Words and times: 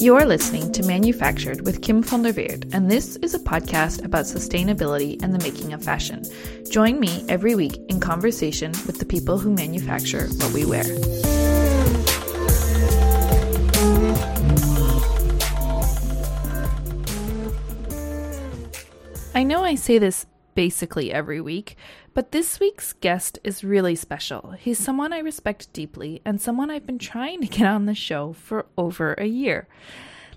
You're 0.00 0.26
listening 0.26 0.70
to 0.74 0.84
Manufactured 0.84 1.66
with 1.66 1.82
Kim 1.82 2.04
van 2.04 2.22
der 2.22 2.32
Weert, 2.32 2.72
and 2.72 2.88
this 2.88 3.16
is 3.16 3.34
a 3.34 3.38
podcast 3.40 4.04
about 4.04 4.26
sustainability 4.26 5.20
and 5.24 5.34
the 5.34 5.40
making 5.40 5.72
of 5.72 5.82
fashion. 5.82 6.24
Join 6.70 7.00
me 7.00 7.24
every 7.28 7.56
week 7.56 7.78
in 7.88 7.98
conversation 7.98 8.70
with 8.86 9.00
the 9.00 9.04
people 9.04 9.38
who 9.38 9.50
manufacture 9.52 10.28
what 10.28 10.52
we 10.52 10.64
wear. 10.64 10.84
I 19.34 19.42
know 19.42 19.64
I 19.64 19.74
say 19.74 19.98
this 19.98 20.26
basically 20.58 21.12
every 21.12 21.40
week, 21.40 21.76
but 22.14 22.32
this 22.32 22.58
week's 22.58 22.92
guest 22.92 23.38
is 23.44 23.62
really 23.62 23.94
special. 23.94 24.56
He's 24.58 24.76
someone 24.76 25.12
I 25.12 25.20
respect 25.20 25.72
deeply 25.72 26.20
and 26.24 26.40
someone 26.40 26.68
I've 26.68 26.84
been 26.84 26.98
trying 26.98 27.40
to 27.42 27.46
get 27.46 27.68
on 27.68 27.86
the 27.86 27.94
show 27.94 28.32
for 28.32 28.66
over 28.76 29.14
a 29.18 29.26
year. 29.26 29.68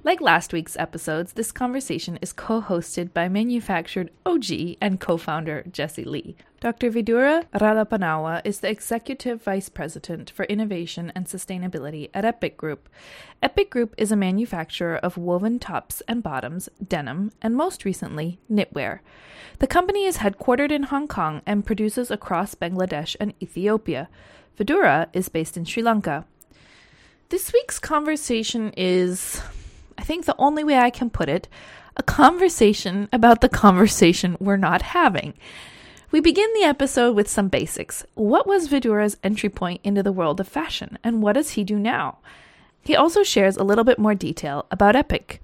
Like 0.03 0.19
last 0.19 0.51
week's 0.51 0.75
episodes, 0.77 1.33
this 1.33 1.51
conversation 1.51 2.17
is 2.23 2.33
co 2.33 2.59
hosted 2.59 3.13
by 3.13 3.29
manufactured 3.29 4.09
OG 4.25 4.77
and 4.81 4.99
co 4.99 5.15
founder 5.15 5.63
Jesse 5.71 6.03
Lee. 6.03 6.35
Dr. 6.59 6.89
Vidura 6.89 7.45
Ralapanawa 7.53 8.41
is 8.43 8.61
the 8.61 8.69
Executive 8.69 9.43
Vice 9.43 9.69
President 9.69 10.31
for 10.31 10.45
Innovation 10.45 11.11
and 11.13 11.27
Sustainability 11.27 12.09
at 12.15 12.25
Epic 12.25 12.57
Group. 12.57 12.89
Epic 13.43 13.69
Group 13.69 13.93
is 13.95 14.11
a 14.11 14.15
manufacturer 14.15 14.95
of 14.95 15.17
woven 15.17 15.59
tops 15.59 16.01
and 16.07 16.23
bottoms, 16.23 16.67
denim, 16.87 17.31
and 17.39 17.55
most 17.55 17.85
recently, 17.85 18.39
knitwear. 18.51 19.01
The 19.59 19.67
company 19.67 20.05
is 20.05 20.17
headquartered 20.17 20.71
in 20.71 20.83
Hong 20.83 21.07
Kong 21.07 21.43
and 21.45 21.63
produces 21.63 22.09
across 22.09 22.55
Bangladesh 22.55 23.15
and 23.19 23.35
Ethiopia. 23.39 24.09
Vidura 24.57 25.09
is 25.13 25.29
based 25.29 25.57
in 25.57 25.65
Sri 25.65 25.83
Lanka. 25.83 26.25
This 27.29 27.53
week's 27.53 27.77
conversation 27.77 28.73
is 28.75 29.39
I 30.01 30.03
think 30.03 30.25
the 30.25 30.35
only 30.39 30.63
way 30.63 30.79
I 30.79 30.89
can 30.89 31.11
put 31.11 31.29
it, 31.29 31.47
a 31.95 32.01
conversation 32.01 33.07
about 33.13 33.41
the 33.41 33.47
conversation 33.47 34.35
we're 34.39 34.57
not 34.57 34.81
having. 34.81 35.35
We 36.09 36.19
begin 36.19 36.49
the 36.55 36.63
episode 36.63 37.15
with 37.15 37.29
some 37.29 37.49
basics. 37.49 38.03
What 38.15 38.47
was 38.47 38.67
Vidura's 38.67 39.17
entry 39.23 39.49
point 39.49 39.79
into 39.83 40.01
the 40.01 40.11
world 40.11 40.39
of 40.39 40.47
fashion, 40.47 40.97
and 41.03 41.21
what 41.21 41.33
does 41.33 41.51
he 41.51 41.63
do 41.63 41.77
now? 41.77 42.17
He 42.81 42.95
also 42.95 43.21
shares 43.21 43.57
a 43.57 43.63
little 43.63 43.83
bit 43.83 43.99
more 43.99 44.15
detail 44.15 44.65
about 44.71 44.95
Epic. 44.95 45.39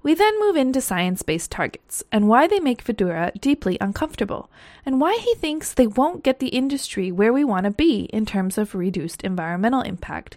We 0.00 0.14
then 0.14 0.38
move 0.38 0.56
into 0.56 0.80
science 0.80 1.22
based 1.22 1.50
targets 1.50 2.04
and 2.12 2.28
why 2.28 2.46
they 2.46 2.60
make 2.60 2.84
Vidura 2.84 3.32
deeply 3.40 3.76
uncomfortable, 3.80 4.48
and 4.86 5.00
why 5.00 5.18
he 5.20 5.34
thinks 5.34 5.74
they 5.74 5.88
won't 5.88 6.22
get 6.22 6.38
the 6.38 6.48
industry 6.48 7.10
where 7.10 7.32
we 7.32 7.42
want 7.42 7.64
to 7.64 7.70
be 7.72 8.02
in 8.12 8.24
terms 8.24 8.56
of 8.56 8.76
reduced 8.76 9.22
environmental 9.22 9.82
impact. 9.82 10.36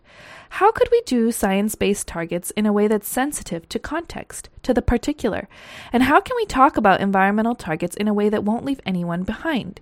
How 0.56 0.72
could 0.72 0.90
we 0.92 1.02
do 1.06 1.32
science 1.32 1.76
based 1.76 2.08
targets 2.08 2.52
in 2.52 2.66
a 2.66 2.74
way 2.74 2.88
that's 2.88 3.08
sensitive 3.08 3.70
to 3.70 3.80
context, 3.80 4.50
to 4.64 4.74
the 4.74 4.82
particular? 4.82 5.48
And 5.94 6.04
how 6.04 6.20
can 6.20 6.36
we 6.36 6.46
talk 6.46 6.76
about 6.76 7.00
environmental 7.00 7.56
targets 7.56 7.96
in 7.96 8.08
a 8.08 8.14
way 8.14 8.30
that 8.30 8.44
won't 8.44 8.66
leave 8.66 8.82
anyone 8.86 9.24
behind? 9.24 9.80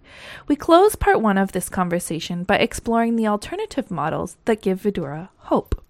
We 0.47 0.55
close 0.57 0.95
part 0.95 1.21
one 1.21 1.37
of 1.37 1.53
this 1.53 1.69
conversation 1.69 2.43
by 2.43 2.57
exploring 2.57 3.15
the 3.15 3.27
alternative 3.27 3.89
models 3.89 4.35
that 4.43 4.61
give 4.61 4.81
Vidura 4.81 5.29
hope. 5.37 5.81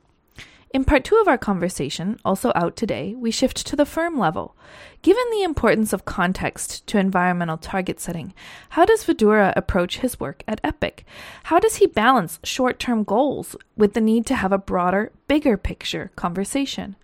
In 0.71 0.85
part 0.85 1.03
two 1.03 1.15
of 1.15 1.27
our 1.27 1.37
conversation, 1.37 2.19
also 2.23 2.51
out 2.53 2.75
today, 2.75 3.15
we 3.17 3.31
shift 3.31 3.65
to 3.65 3.75
the 3.75 3.87
firm 3.87 4.19
level. 4.19 4.55
Given 5.01 5.23
the 5.31 5.41
importance 5.41 5.93
of 5.93 6.05
context 6.05 6.85
to 6.87 6.99
environmental 6.99 7.57
target 7.57 7.99
setting, 7.99 8.35
how 8.69 8.85
does 8.85 9.03
Vidura 9.03 9.51
approach 9.55 9.99
his 9.99 10.19
work 10.19 10.43
at 10.47 10.61
Epic? 10.63 11.05
How 11.45 11.57
does 11.57 11.77
he 11.77 11.87
balance 11.87 12.37
short 12.43 12.77
term 12.77 13.03
goals 13.03 13.55
with 13.75 13.93
the 13.93 14.01
need 14.01 14.27
to 14.27 14.35
have 14.35 14.51
a 14.51 14.59
broader, 14.59 15.11
bigger 15.27 15.57
picture 15.57 16.11
conversation? 16.15 16.95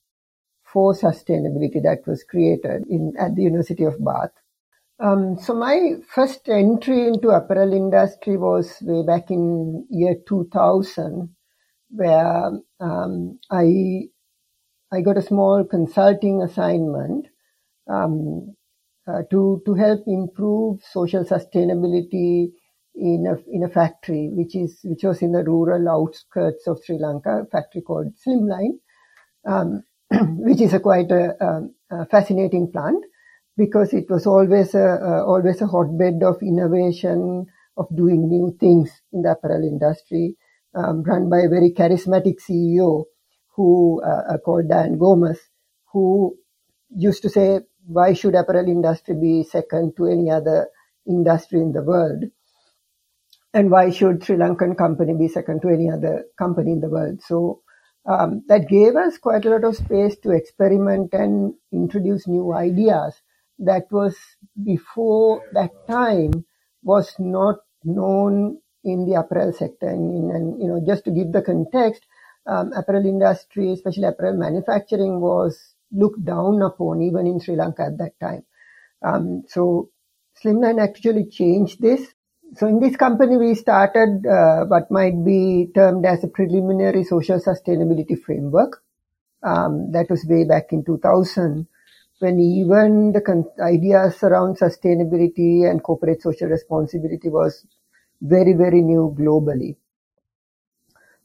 for 0.64 0.94
sustainability 0.94 1.82
that 1.82 2.02
was 2.06 2.24
created 2.24 2.84
in, 2.88 3.14
at 3.18 3.34
the 3.36 3.42
University 3.42 3.84
of 3.84 4.04
Bath. 4.04 4.30
Um, 5.00 5.38
so 5.38 5.54
my 5.54 5.94
first 6.14 6.48
entry 6.48 7.08
into 7.08 7.30
apparel 7.30 7.72
industry 7.72 8.36
was 8.36 8.78
way 8.82 9.04
back 9.04 9.30
in 9.30 9.86
year 9.90 10.16
2000, 10.26 11.34
where 11.90 12.50
um, 12.80 13.38
I 13.50 14.04
I 14.92 15.00
got 15.00 15.18
a 15.18 15.22
small 15.22 15.64
consulting 15.64 16.42
assignment 16.42 17.26
um, 17.90 18.54
uh, 19.06 19.22
to 19.30 19.62
to 19.66 19.74
help 19.74 20.00
improve 20.06 20.80
social 20.82 21.24
sustainability 21.24 22.48
in 22.94 23.26
a 23.26 23.36
in 23.50 23.64
a 23.64 23.68
factory 23.68 24.30
which 24.32 24.54
is 24.54 24.78
which 24.84 25.02
was 25.02 25.20
in 25.22 25.32
the 25.32 25.42
rural 25.42 25.88
outskirts 25.88 26.66
of 26.66 26.78
Sri 26.84 26.98
Lanka, 26.98 27.42
a 27.42 27.46
factory 27.46 27.82
called 27.82 28.12
Slimline, 28.24 28.78
um, 29.46 29.82
which 30.38 30.60
is 30.60 30.72
a 30.72 30.80
quite 30.80 31.10
a, 31.10 31.34
a, 31.40 31.96
a, 31.96 32.06
fascinating 32.06 32.70
plant 32.70 33.04
because 33.56 33.92
it 33.92 34.06
was 34.08 34.26
always 34.26 34.74
a, 34.74 34.78
a 34.78 35.24
always 35.24 35.60
a 35.60 35.66
hotbed 35.66 36.22
of 36.22 36.42
innovation 36.42 37.46
of 37.76 37.86
doing 37.96 38.28
new 38.28 38.56
things 38.60 38.90
in 39.12 39.22
the 39.22 39.32
apparel 39.32 39.62
industry, 39.64 40.36
um, 40.74 41.02
run 41.02 41.28
by 41.28 41.38
a 41.38 41.48
very 41.48 41.72
charismatic 41.76 42.36
CEO 42.40 43.04
who 43.56 44.00
uh, 44.02 44.38
called 44.38 44.68
Dian 44.68 44.98
Gomes, 44.98 45.38
who 45.92 46.36
used 46.96 47.22
to 47.22 47.28
say 47.28 47.60
why 47.86 48.12
should 48.12 48.34
apparel 48.34 48.66
industry 48.66 49.14
be 49.14 49.44
second 49.44 49.96
to 49.96 50.06
any 50.06 50.30
other 50.30 50.68
industry 51.06 51.60
in 51.60 51.72
the 51.72 51.82
world? 51.82 52.24
And 53.52 53.70
why 53.70 53.90
should 53.90 54.24
Sri 54.24 54.36
Lankan 54.36 54.76
company 54.76 55.14
be 55.14 55.28
second 55.28 55.62
to 55.62 55.68
any 55.68 55.90
other 55.90 56.24
company 56.36 56.72
in 56.72 56.80
the 56.80 56.88
world? 56.88 57.22
So 57.22 57.62
um, 58.06 58.42
that 58.48 58.68
gave 58.68 58.96
us 58.96 59.18
quite 59.18 59.44
a 59.44 59.50
lot 59.50 59.64
of 59.64 59.76
space 59.76 60.16
to 60.18 60.32
experiment 60.32 61.12
and 61.12 61.54
introduce 61.72 62.26
new 62.26 62.52
ideas 62.52 63.14
that 63.60 63.84
was 63.90 64.16
before 64.62 65.42
that 65.52 65.70
time 65.88 66.44
was 66.82 67.14
not 67.18 67.60
known 67.84 68.58
in 68.82 69.06
the 69.06 69.14
apparel 69.14 69.52
sector. 69.52 69.88
And, 69.88 70.30
and 70.30 70.60
you 70.60 70.68
know, 70.68 70.82
just 70.84 71.04
to 71.04 71.10
give 71.10 71.32
the 71.32 71.42
context, 71.42 72.02
um, 72.46 72.72
apparel 72.72 73.06
industry, 73.06 73.72
especially 73.72 74.04
apparel 74.04 74.36
manufacturing, 74.36 75.20
was 75.20 75.74
looked 75.92 76.24
down 76.24 76.62
upon 76.62 77.02
even 77.02 77.26
in 77.26 77.40
Sri 77.40 77.56
Lanka 77.56 77.82
at 77.82 77.98
that 77.98 78.18
time. 78.20 78.44
Um, 79.04 79.44
so 79.48 79.90
Slimline 80.42 80.80
actually 80.82 81.26
changed 81.26 81.80
this. 81.80 82.06
So 82.56 82.66
in 82.66 82.80
this 82.80 82.96
company, 82.96 83.36
we 83.36 83.54
started 83.54 84.24
uh, 84.26 84.64
what 84.66 84.90
might 84.90 85.24
be 85.24 85.70
termed 85.74 86.06
as 86.06 86.22
a 86.22 86.28
preliminary 86.28 87.04
social 87.04 87.40
sustainability 87.40 88.20
framework. 88.20 88.82
Um, 89.42 89.92
that 89.92 90.08
was 90.08 90.24
way 90.26 90.44
back 90.44 90.72
in 90.72 90.84
2000, 90.84 91.66
when 92.20 92.38
even 92.40 93.12
the 93.12 93.20
con- 93.20 93.50
ideas 93.60 94.22
around 94.22 94.58
sustainability 94.58 95.68
and 95.68 95.82
corporate 95.82 96.22
social 96.22 96.48
responsibility 96.48 97.28
was 97.28 97.66
very, 98.22 98.54
very 98.54 98.80
new 98.80 99.14
globally. 99.18 99.76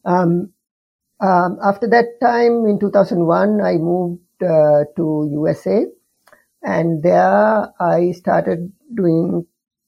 Um, 0.03 0.53
um, 1.21 1.59
after 1.63 1.87
that 1.89 2.19
time, 2.21 2.65
in 2.65 2.79
2001, 2.79 3.61
I 3.61 3.77
moved 3.77 4.21
uh, 4.41 4.85
to 4.95 5.29
USA, 5.31 5.85
and 6.63 7.03
there 7.03 7.73
I 7.79 8.11
started 8.11 8.71
doing. 8.93 9.45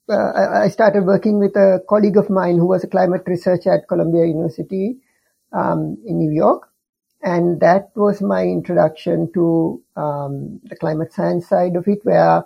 Uh, 0.09 0.31
I 0.63 0.67
started 0.69 1.05
working 1.05 1.39
with 1.39 1.55
a 1.55 1.79
colleague 1.87 2.17
of 2.17 2.29
mine 2.29 2.57
who 2.57 2.67
was 2.67 2.83
a 2.83 2.87
climate 2.87 3.23
researcher 3.25 3.73
at 3.73 3.87
Columbia 3.87 4.25
University 4.25 4.97
um, 5.53 5.97
in 6.05 6.17
New 6.17 6.31
York, 6.31 6.69
and 7.21 7.59
that 7.61 7.91
was 7.95 8.21
my 8.21 8.43
introduction 8.43 9.31
to 9.33 9.81
um, 9.95 10.59
the 10.63 10.75
climate 10.75 11.13
science 11.13 11.47
side 11.47 11.75
of 11.75 11.87
it, 11.87 11.99
where 12.03 12.43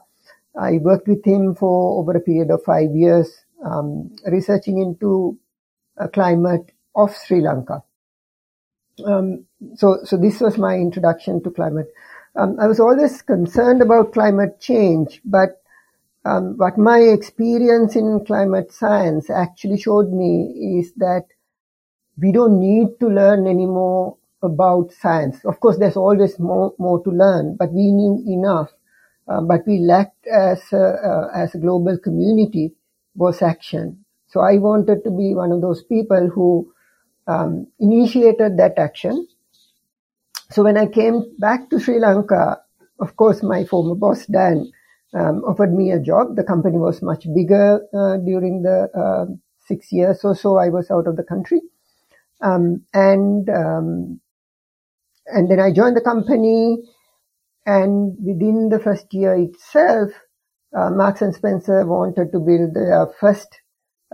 I 0.59 0.77
worked 0.77 1.07
with 1.07 1.25
him 1.25 1.55
for 1.55 1.99
over 1.99 2.11
a 2.17 2.21
period 2.21 2.51
of 2.51 2.63
five 2.63 2.91
years, 2.93 3.45
um, 3.63 4.15
researching 4.27 4.79
into 4.79 5.37
uh, 5.97 6.07
climate 6.07 6.71
of 6.95 7.15
Sri 7.15 7.41
Lanka. 7.41 7.83
Um, 9.03 9.45
so, 9.75 9.99
so 10.03 10.17
this 10.17 10.39
was 10.39 10.57
my 10.57 10.75
introduction 10.75 11.43
to 11.43 11.51
climate. 11.51 11.87
Um, 12.35 12.57
I 12.59 12.67
was 12.67 12.79
always 12.79 13.21
concerned 13.21 13.81
about 13.81 14.13
climate 14.13 14.59
change, 14.59 15.21
but 15.25 15.61
um, 16.25 16.57
what 16.57 16.77
my 16.77 16.99
experience 16.99 17.95
in 17.95 18.23
climate 18.25 18.71
science 18.71 19.29
actually 19.29 19.77
showed 19.77 20.11
me 20.11 20.79
is 20.79 20.93
that 20.97 21.25
we 22.17 22.31
don't 22.31 22.59
need 22.59 22.99
to 22.99 23.07
learn 23.07 23.47
anymore 23.47 24.17
about 24.41 24.91
science. 24.91 25.43
Of 25.45 25.59
course, 25.59 25.77
there's 25.77 25.97
always 25.97 26.39
more, 26.39 26.73
more 26.77 27.03
to 27.03 27.09
learn, 27.09 27.55
but 27.57 27.71
we 27.71 27.91
knew 27.91 28.23
enough. 28.27 28.71
Uh, 29.27 29.41
but 29.41 29.65
we 29.65 29.79
lacked 29.79 30.27
as 30.27 30.61
a, 30.71 30.77
uh, 30.77 31.27
as 31.35 31.55
a 31.55 31.57
global 31.57 31.97
community 31.97 32.73
was 33.15 33.41
action. 33.41 34.05
So 34.27 34.41
I 34.41 34.57
wanted 34.57 35.03
to 35.03 35.11
be 35.11 35.33
one 35.33 35.51
of 35.51 35.61
those 35.61 35.83
people 35.83 36.29
who 36.29 36.71
um, 37.27 37.67
initiated 37.79 38.57
that 38.57 38.77
action. 38.77 39.27
So 40.51 40.63
when 40.63 40.77
I 40.77 40.85
came 40.85 41.35
back 41.39 41.69
to 41.69 41.79
Sri 41.79 41.99
Lanka, 41.99 42.61
of 42.99 43.15
course, 43.15 43.43
my 43.43 43.65
former 43.65 43.95
boss 43.95 44.25
Dian 44.27 44.71
um, 45.13 45.43
offered 45.43 45.73
me 45.73 45.91
a 45.91 45.99
job. 45.99 46.35
The 46.35 46.43
company 46.43 46.77
was 46.77 47.01
much 47.01 47.25
bigger 47.35 47.81
uh, 47.93 48.17
during 48.17 48.61
the 48.61 48.89
uh, 48.95 49.25
six 49.67 49.91
years 49.91 50.23
or 50.23 50.35
so 50.35 50.57
I 50.57 50.69
was 50.69 50.91
out 50.91 51.07
of 51.07 51.15
the 51.15 51.23
country, 51.23 51.61
um, 52.41 52.85
and 52.93 53.49
um, 53.49 54.19
and 55.27 55.49
then 55.49 55.59
I 55.59 55.71
joined 55.71 55.97
the 55.97 56.01
company. 56.01 56.77
And 57.67 58.15
within 58.23 58.69
the 58.69 58.77
first 58.77 59.11
year 59.11 59.33
itself, 59.33 60.11
uh, 60.77 60.91
Marks 60.91 61.23
and 61.23 61.33
Spencer 61.33 61.83
wanted 61.83 62.31
to 62.31 62.39
build 62.39 62.75
their 62.75 63.07
first 63.19 63.47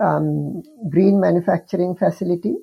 um, 0.02 0.62
green 0.90 1.20
manufacturing 1.20 1.94
facility. 1.94 2.54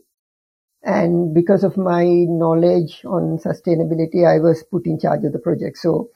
And 0.84 1.34
because 1.34 1.64
of 1.64 1.78
my 1.78 2.06
knowledge 2.06 3.04
on 3.06 3.38
sustainability, 3.38 4.26
I 4.26 4.40
was 4.40 4.64
put 4.72 4.86
in 4.86 5.00
charge 5.00 5.26
of 5.26 5.34
the 5.34 5.40
project. 5.40 5.78
So, 5.78 6.10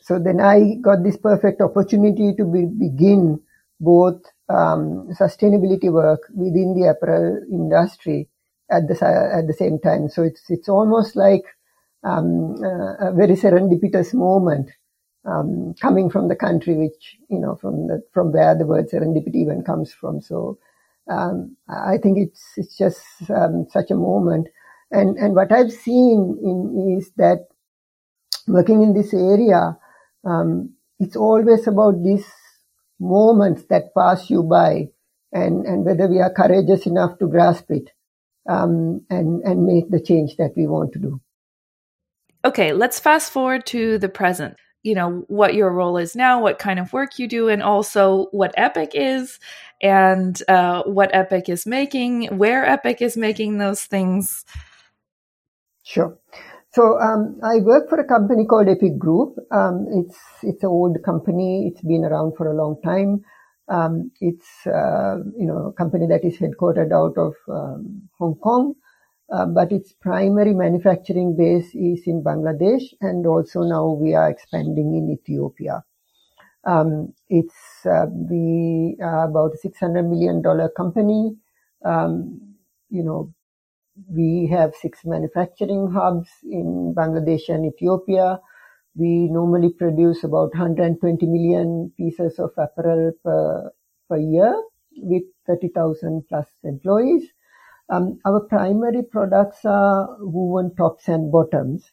so 0.00 0.18
then 0.18 0.40
I 0.40 0.74
got 0.80 1.02
this 1.02 1.16
perfect 1.16 1.60
opportunity 1.60 2.32
to 2.36 2.44
be, 2.44 2.66
begin 2.66 3.40
both 3.80 4.22
um, 4.48 5.08
sustainability 5.18 5.92
work 5.92 6.20
within 6.34 6.74
the 6.78 6.88
apparel 6.90 7.40
industry 7.50 8.28
at 8.70 8.86
the 8.88 8.94
at 9.04 9.46
the 9.46 9.54
same 9.54 9.78
time. 9.80 10.08
So 10.08 10.22
it's 10.22 10.42
it's 10.48 10.68
almost 10.68 11.16
like 11.16 11.42
um, 12.04 12.54
uh, 12.62 13.10
a 13.10 13.12
very 13.14 13.34
serendipitous 13.34 14.14
moment 14.14 14.70
um, 15.24 15.74
coming 15.80 16.10
from 16.10 16.28
the 16.28 16.36
country, 16.36 16.76
which 16.76 17.16
you 17.28 17.38
know 17.38 17.56
from 17.56 17.88
the 17.88 18.02
from 18.12 18.32
where 18.32 18.56
the 18.56 18.66
word 18.66 18.88
serendipity 18.90 19.36
even 19.36 19.62
comes 19.64 19.92
from. 19.92 20.20
So 20.20 20.58
um, 21.10 21.56
I 21.68 21.98
think 21.98 22.18
it's 22.18 22.42
it's 22.56 22.76
just 22.76 23.00
um, 23.30 23.66
such 23.70 23.90
a 23.90 23.96
moment. 23.96 24.48
And 24.90 25.16
and 25.16 25.34
what 25.34 25.52
I've 25.52 25.72
seen 25.72 26.38
in, 26.42 26.96
is 26.98 27.10
that 27.16 27.46
working 28.46 28.82
in 28.82 28.94
this 28.94 29.12
area, 29.14 29.76
um, 30.24 30.74
it's 30.98 31.16
always 31.16 31.66
about 31.66 32.02
these 32.02 32.26
moments 33.00 33.64
that 33.70 33.94
pass 33.96 34.30
you 34.30 34.42
by, 34.42 34.88
and 35.32 35.66
and 35.66 35.84
whether 35.84 36.06
we 36.06 36.20
are 36.20 36.32
courageous 36.32 36.86
enough 36.86 37.18
to 37.18 37.26
grasp 37.26 37.70
it, 37.70 37.90
um, 38.48 39.04
and 39.10 39.42
and 39.42 39.64
make 39.64 39.90
the 39.90 40.00
change 40.00 40.36
that 40.36 40.52
we 40.56 40.66
want 40.66 40.92
to 40.92 40.98
do. 40.98 41.20
Okay, 42.44 42.72
let's 42.72 42.98
fast 42.98 43.30
forward 43.32 43.66
to 43.66 43.98
the 43.98 44.08
present 44.08 44.56
you 44.82 44.94
know 44.94 45.24
what 45.28 45.54
your 45.54 45.70
role 45.70 45.96
is 45.96 46.16
now 46.16 46.40
what 46.40 46.58
kind 46.58 46.78
of 46.78 46.92
work 46.92 47.18
you 47.18 47.28
do 47.28 47.48
and 47.48 47.62
also 47.62 48.26
what 48.32 48.52
epic 48.56 48.92
is 48.94 49.38
and 49.80 50.42
uh, 50.48 50.82
what 50.84 51.10
epic 51.14 51.48
is 51.48 51.66
making 51.66 52.26
where 52.38 52.64
epic 52.64 53.02
is 53.02 53.16
making 53.16 53.58
those 53.58 53.84
things. 53.84 54.44
Sure. 55.84 56.18
So 56.72 56.98
um, 57.00 57.38
i 57.42 57.56
work 57.60 57.90
for 57.90 58.00
a 58.00 58.06
company 58.06 58.46
called 58.46 58.68
epic 58.68 58.98
group. 58.98 59.36
Um, 59.50 59.86
it's 59.92 60.18
it's 60.42 60.62
an 60.62 60.70
old 60.70 60.96
company. 61.04 61.70
It's 61.70 61.82
been 61.82 62.04
around 62.04 62.34
for 62.36 62.46
a 62.50 62.56
long 62.56 62.80
time. 62.82 63.22
Um, 63.68 64.10
it's 64.20 64.66
uh, 64.66 65.18
you 65.38 65.46
know 65.46 65.66
a 65.68 65.72
company 65.72 66.06
that 66.08 66.24
is 66.24 66.38
headquartered 66.38 66.92
out 66.92 67.18
of 67.18 67.34
um, 67.48 68.08
hong 68.18 68.36
kong 68.36 68.74
uh, 69.32 69.46
but 69.46 69.72
its 69.72 69.92
primary 69.94 70.54
manufacturing 70.54 71.34
base 71.36 71.74
is 71.74 72.02
in 72.06 72.22
Bangladesh, 72.22 72.84
and 73.00 73.26
also 73.26 73.62
now 73.62 73.88
we 73.88 74.14
are 74.14 74.30
expanding 74.30 74.94
in 74.94 75.10
Ethiopia. 75.10 75.82
Um, 76.64 77.14
it's 77.28 77.86
uh, 77.86 78.06
we 78.10 78.96
are 79.02 79.28
about 79.28 79.54
a 79.54 79.56
six 79.56 79.80
hundred 79.80 80.04
million 80.04 80.42
dollar 80.42 80.68
company. 80.68 81.36
Um, 81.84 82.56
you 82.90 83.02
know, 83.02 83.32
we 84.08 84.48
have 84.52 84.74
six 84.74 85.00
manufacturing 85.04 85.90
hubs 85.92 86.30
in 86.44 86.94
Bangladesh 86.96 87.48
and 87.48 87.66
Ethiopia. 87.66 88.40
We 88.94 89.28
normally 89.30 89.72
produce 89.72 90.22
about 90.24 90.50
120 90.54 91.26
million 91.26 91.92
pieces 91.96 92.38
of 92.38 92.50
apparel 92.58 93.12
per, 93.24 93.72
per 94.08 94.18
year 94.18 94.54
with 94.96 95.22
30,000 95.46 96.24
plus 96.28 96.46
employees. 96.62 97.24
Um, 97.90 98.18
our 98.24 98.40
primary 98.40 99.02
products 99.02 99.64
are 99.64 100.16
woven 100.20 100.74
tops 100.76 101.08
and 101.08 101.30
bottoms. 101.30 101.90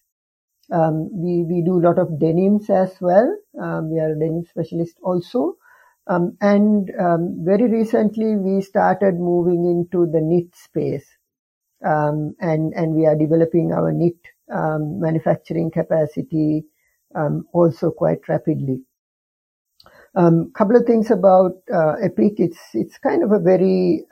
Um, 0.71 1.09
we, 1.11 1.43
we 1.43 1.61
do 1.63 1.79
a 1.79 1.85
lot 1.87 1.99
of 1.99 2.19
denims 2.19 2.69
as 2.69 2.95
well. 3.01 3.35
Um, 3.61 3.91
we 3.91 3.99
are 3.99 4.11
a 4.11 4.19
denim 4.19 4.45
specialist 4.45 4.97
also. 5.03 5.57
Um, 6.07 6.37
and 6.41 6.91
um, 6.99 7.37
very 7.43 7.69
recently 7.69 8.35
we 8.35 8.61
started 8.61 9.15
moving 9.15 9.65
into 9.65 10.05
the 10.11 10.21
knit 10.21 10.55
space. 10.55 11.05
Um, 11.85 12.35
and, 12.39 12.73
and 12.73 12.93
we 12.93 13.05
are 13.05 13.15
developing 13.15 13.71
our 13.73 13.91
knit 13.91 14.17
manufacturing 14.49 15.71
capacity 15.71 16.65
also 17.53 17.91
quite 17.91 18.27
rapidly. 18.27 18.81
Um, 20.15 20.51
couple 20.53 20.75
of 20.75 20.85
things 20.85 21.11
about 21.11 21.53
uh, 21.73 21.93
Epic. 22.01 22.33
It's 22.37 22.59
it's 22.73 22.97
kind 22.97 23.23
of 23.23 23.31
a 23.31 23.39
very 23.39 24.05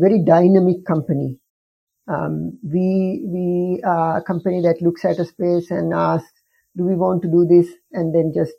very 0.00 0.22
dynamic 0.24 0.84
company. 0.86 1.38
Um, 2.08 2.58
we 2.62 3.22
we 3.26 3.82
are 3.84 4.18
a 4.18 4.22
company 4.22 4.62
that 4.62 4.80
looks 4.80 5.04
at 5.04 5.18
a 5.18 5.24
space 5.24 5.70
and 5.70 5.92
asks, 5.92 6.32
"Do 6.76 6.84
we 6.84 6.94
want 6.96 7.22
to 7.22 7.28
do 7.28 7.44
this?" 7.46 7.68
and 7.92 8.14
then 8.14 8.32
just 8.34 8.54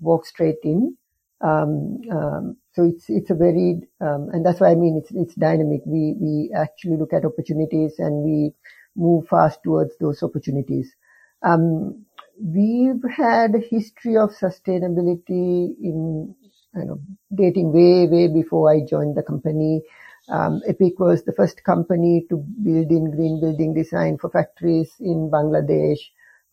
walk 0.00 0.26
straight 0.26 0.58
in. 0.62 0.96
Um, 1.40 2.00
um, 2.12 2.56
so 2.74 2.84
it's 2.84 3.06
it's 3.08 3.30
a 3.30 3.34
very 3.34 3.80
um, 4.00 4.28
and 4.32 4.46
that's 4.46 4.60
why 4.60 4.70
I 4.70 4.74
mean 4.76 5.00
it's 5.02 5.10
it's 5.12 5.34
dynamic. 5.34 5.80
We 5.86 6.16
we 6.20 6.52
actually 6.56 6.96
look 6.96 7.12
at 7.12 7.24
opportunities 7.24 7.94
and 7.98 8.22
we 8.22 8.54
move 8.96 9.26
fast 9.28 9.60
towards 9.64 9.96
those 9.98 10.22
opportunities. 10.22 10.94
Um, 11.42 12.04
we've 12.40 13.02
had 13.16 13.54
a 13.54 13.58
history 13.58 14.16
of 14.16 14.30
sustainability 14.30 15.74
in 15.80 16.34
you 16.76 16.84
know 16.84 17.00
dating 17.34 17.72
way 17.72 18.06
way 18.06 18.28
before 18.28 18.70
I 18.70 18.80
joined 18.88 19.16
the 19.16 19.22
company. 19.22 19.82
Um, 20.28 20.62
Epic 20.66 20.98
was 20.98 21.24
the 21.24 21.32
first 21.32 21.64
company 21.64 22.26
to 22.28 22.36
build 22.36 22.90
in 22.90 23.10
green 23.10 23.40
building 23.40 23.74
design 23.74 24.18
for 24.18 24.30
factories 24.30 24.94
in 25.00 25.30
Bangladesh. 25.30 25.98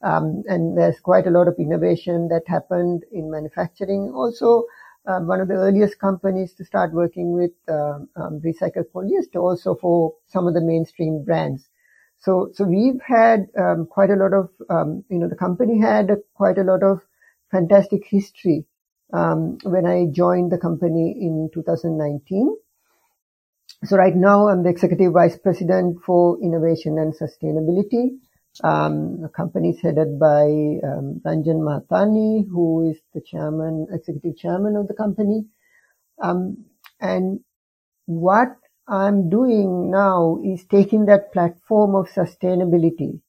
Um, 0.01 0.43
and 0.47 0.77
there's 0.77 0.99
quite 0.99 1.27
a 1.27 1.31
lot 1.31 1.47
of 1.47 1.55
innovation 1.59 2.29
that 2.29 2.43
happened 2.47 3.03
in 3.11 3.29
manufacturing. 3.29 4.11
Also, 4.13 4.65
um, 5.05 5.27
one 5.27 5.41
of 5.41 5.47
the 5.47 5.55
earliest 5.55 5.99
companies 5.99 6.53
to 6.53 6.65
start 6.65 6.93
working 6.93 7.33
with 7.33 7.51
uh, 7.67 7.99
um, 8.15 8.41
recycled 8.41 8.85
polyester 8.93 9.41
also 9.41 9.75
for 9.75 10.13
some 10.27 10.47
of 10.47 10.53
the 10.53 10.61
mainstream 10.61 11.23
brands. 11.23 11.69
So, 12.19 12.49
so 12.53 12.65
we've 12.65 13.01
had 13.01 13.47
um, 13.57 13.85
quite 13.85 14.09
a 14.09 14.15
lot 14.15 14.33
of, 14.33 14.49
um, 14.69 15.03
you 15.09 15.19
know, 15.19 15.29
the 15.29 15.35
company 15.35 15.79
had 15.79 16.09
a, 16.09 16.17
quite 16.33 16.57
a 16.57 16.63
lot 16.63 16.83
of 16.83 17.01
fantastic 17.51 18.05
history 18.05 18.65
when 19.63 19.85
I 19.85 20.05
joined 20.11 20.51
the 20.51 20.57
company 20.57 21.11
in 21.19 21.49
2019. 21.53 22.55
So 23.85 23.95
right 23.95 24.15
now 24.15 24.49
I'm 24.49 24.63
the 24.63 24.69
executive 24.69 25.13
vice 25.13 25.37
president 25.37 25.99
for 26.05 26.37
innovation 26.41 26.97
and 26.99 27.13
sustainability. 27.13 28.17
Um, 28.61 29.21
the 29.21 29.29
company 29.29 29.69
is 29.69 29.81
headed 29.81 30.19
by 30.19 30.43
um, 30.83 31.21
Ranjan 31.25 31.61
Mahtani, 31.63 32.45
who 32.49 32.91
is 32.91 32.97
the 33.13 33.21
chairman, 33.21 33.87
executive 33.91 34.37
chairman 34.37 34.75
of 34.75 34.89
the 34.89 34.93
company. 34.93 35.45
Um, 36.21 36.65
and 36.99 37.39
what 38.05 38.49
I'm 38.85 39.29
doing 39.29 39.91
now 39.91 40.41
is 40.43 40.65
taking 40.65 41.05
that 41.05 41.31
platform 41.31 41.95
of 41.95 42.09
sustainability 42.09 43.21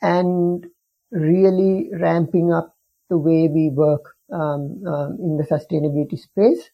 and 0.00 0.64
really 1.10 1.90
ramping 1.92 2.50
up 2.50 2.74
the 3.10 3.18
way 3.18 3.48
we 3.48 3.68
work 3.68 4.16
um, 4.32 4.82
um, 4.86 5.18
in 5.20 5.36
the 5.36 5.44
sustainability 5.44 6.18
space. 6.18 6.70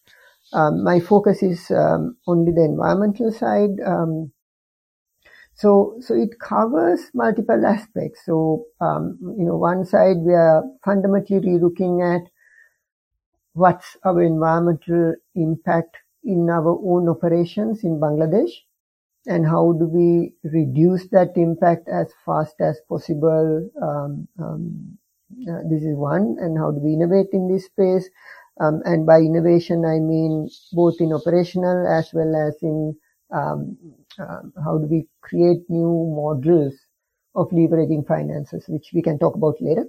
Um, 0.52 0.84
my 0.84 1.00
focus 1.00 1.42
is 1.42 1.70
um, 1.70 2.16
only 2.26 2.52
the 2.52 2.64
environmental 2.64 3.32
side. 3.32 3.80
Um, 3.84 4.32
so, 5.54 5.96
so 6.00 6.14
it 6.14 6.38
covers 6.38 7.00
multiple 7.14 7.64
aspects. 7.64 8.20
So, 8.24 8.66
um, 8.80 9.18
you 9.38 9.44
know, 9.44 9.56
one 9.56 9.84
side 9.84 10.18
we 10.18 10.34
are 10.34 10.62
fundamentally 10.84 11.58
looking 11.58 12.02
at 12.02 12.22
what's 13.54 13.96
our 14.04 14.22
environmental 14.22 15.14
impact 15.34 15.96
in 16.22 16.48
our 16.50 16.78
own 16.84 17.08
operations 17.08 17.84
in 17.84 17.98
Bangladesh 17.98 18.50
and 19.26 19.46
how 19.46 19.72
do 19.72 19.86
we 19.86 20.34
reduce 20.44 21.08
that 21.08 21.32
impact 21.36 21.88
as 21.88 22.12
fast 22.24 22.54
as 22.60 22.78
possible. 22.88 23.68
Um, 23.82 24.28
um, 24.38 24.98
uh, 25.48 25.62
this 25.68 25.82
is 25.82 25.96
one, 25.96 26.36
and 26.38 26.56
how 26.56 26.70
do 26.70 26.78
we 26.78 26.92
innovate 26.92 27.28
in 27.32 27.48
this 27.52 27.66
space? 27.66 28.08
Um, 28.58 28.80
and 28.84 29.04
by 29.06 29.18
innovation, 29.18 29.84
I 29.84 29.98
mean 29.98 30.48
both 30.72 30.94
in 31.00 31.12
operational 31.12 31.86
as 31.86 32.10
well 32.12 32.34
as 32.36 32.56
in 32.62 32.96
um, 33.30 33.76
uh, 34.18 34.42
how 34.64 34.78
do 34.78 34.86
we 34.86 35.08
create 35.20 35.68
new 35.68 36.12
models 36.16 36.74
of 37.34 37.50
leveraging 37.50 38.06
finances, 38.06 38.64
which 38.68 38.90
we 38.94 39.02
can 39.02 39.18
talk 39.18 39.34
about 39.34 39.56
later. 39.60 39.84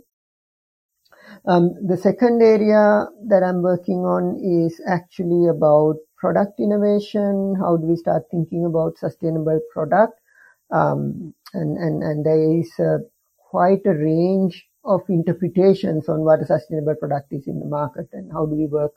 Um, 1.46 1.76
the 1.86 1.98
second 1.98 2.42
area 2.42 3.08
that 3.28 3.44
I'm 3.44 3.62
working 3.62 4.00
on 4.06 4.36
is 4.44 4.82
actually 4.86 5.48
about 5.48 5.96
product 6.18 6.60
innovation. 6.60 7.56
How 7.60 7.78
do 7.78 7.86
we 7.88 7.96
start 7.96 8.24
thinking 8.32 8.66
about 8.66 8.98
sustainable 8.98 9.60
product? 9.72 10.20
Um, 10.72 11.34
and, 11.54 11.78
and, 11.78 12.04
and 12.04 12.26
there 12.26 12.60
is 12.60 12.70
quite 13.50 13.86
a 13.86 13.94
range 13.94 14.67
of 14.88 15.01
interpretations 15.10 16.10
on 16.10 16.22
what 16.22 16.41
a 16.41 16.46
sustainable 16.46 16.96
product 16.96 17.32
is 17.32 17.48
in 17.48 17.60
the 17.60 17.65
market 17.65 18.08
and 18.13 18.32
how 18.32 18.46
do 18.46 18.56
we 18.56 18.65
work 18.65 18.94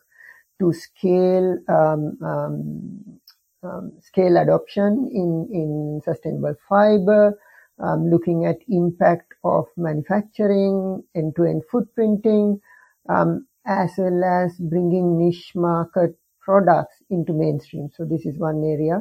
to 0.61 0.73
scale 0.73 1.59
um, 1.69 2.17
um, 2.23 3.21
um, 3.63 3.93
scale 4.01 4.37
adoption 4.37 5.11
in 5.13 5.49
in 5.53 6.01
sustainable 6.05 6.55
fiber, 6.69 7.39
um, 7.79 8.09
looking 8.09 8.47
at 8.47 8.57
impact 8.69 9.35
of 9.45 9.67
manufacturing, 9.77 11.03
end-to-end 11.15 11.63
footprinting, 11.73 12.61
um, 13.09 13.47
as 13.67 13.91
well 13.99 14.25
as 14.25 14.57
bringing 14.59 15.19
niche 15.19 15.53
market 15.55 16.17
products 16.41 16.97
into 17.11 17.33
mainstream. 17.33 17.89
So 17.95 18.05
this 18.05 18.25
is 18.25 18.39
one 18.39 18.63
area. 18.65 19.01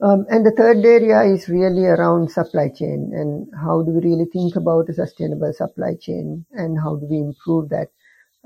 Um, 0.00 0.26
and 0.28 0.44
the 0.44 0.50
third 0.50 0.84
area 0.84 1.22
is 1.22 1.48
really 1.48 1.86
around 1.86 2.30
supply 2.30 2.68
chain 2.68 3.12
and 3.14 3.46
how 3.58 3.82
do 3.82 3.92
we 3.92 4.10
really 4.10 4.26
think 4.32 4.56
about 4.56 4.88
a 4.88 4.92
sustainable 4.92 5.52
supply 5.52 5.94
chain 6.00 6.44
and 6.52 6.78
how 6.78 6.96
do 6.96 7.06
we 7.06 7.18
improve 7.18 7.68
that. 7.70 7.88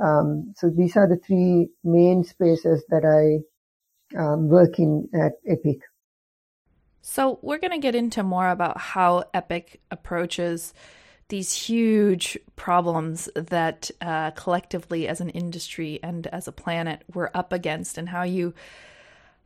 Um, 0.02 0.52
so 0.56 0.70
these 0.70 0.96
are 0.96 1.08
the 1.08 1.16
three 1.16 1.68
main 1.82 2.22
spaces 2.22 2.84
that 2.90 3.04
I 3.04 3.40
um, 4.18 4.48
work 4.48 4.78
in 4.78 5.08
at 5.14 5.32
Epic. 5.46 5.80
So 7.00 7.38
we're 7.42 7.58
going 7.58 7.72
to 7.72 7.78
get 7.78 7.94
into 7.94 8.22
more 8.22 8.50
about 8.50 8.78
how 8.78 9.24
Epic 9.32 9.80
approaches 9.90 10.74
these 11.28 11.52
huge 11.52 12.38
problems 12.56 13.28
that 13.34 13.90
uh, 14.00 14.30
collectively 14.32 15.08
as 15.08 15.20
an 15.20 15.30
industry 15.30 16.00
and 16.02 16.26
as 16.28 16.48
a 16.48 16.52
planet 16.52 17.02
we're 17.12 17.30
up 17.34 17.52
against 17.52 17.98
and 17.98 18.08
how 18.08 18.22
you 18.22 18.54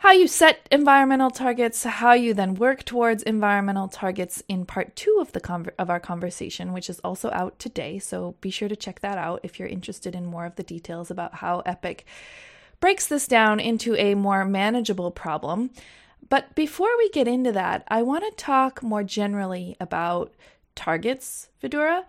how 0.03 0.11
you 0.11 0.27
set 0.27 0.69
environmental 0.73 1.31
targets, 1.31 1.85
how 1.85 2.13
you 2.13 2.35
then 2.35 2.55
work 2.57 2.83
towards 2.83 3.23
environmental 3.23 3.87
targets 3.87 4.43
in 4.49 4.67
part 4.67 4.97
two 4.97 5.19
of 5.21 5.31
the 5.31 5.73
of 5.79 5.89
our 5.89 6.01
conversation, 6.01 6.73
which 6.73 6.91
is 6.91 6.99
also 7.05 7.31
out 7.31 7.57
today. 7.61 8.01
So 8.01 8.35
be 8.41 8.51
sure 8.51 8.69
to 8.69 8.75
check 8.75 8.99
that 9.03 9.17
out 9.17 9.39
if 9.45 9.61
you're 9.61 9.69
interested 9.69 10.17
in 10.17 10.27
more 10.27 10.45
of 10.45 10.57
the 10.57 10.65
details 10.65 11.09
about 11.13 11.37
how 11.37 11.61
Epic 11.61 12.05
breaks 12.81 13.07
this 13.07 13.29
down 13.29 13.61
into 13.61 13.95
a 13.95 14.17
more 14.17 14.45
manageable 14.45 15.13
problem. 15.13 15.71
But 16.29 16.53
before 16.57 16.91
we 16.99 17.09
get 17.11 17.29
into 17.29 17.53
that, 17.53 17.85
I 17.87 18.03
want 18.03 18.25
to 18.25 18.45
talk 18.45 18.83
more 18.83 19.05
generally 19.05 19.77
about 19.79 20.35
targets, 20.75 21.49
Vidura, 21.63 22.07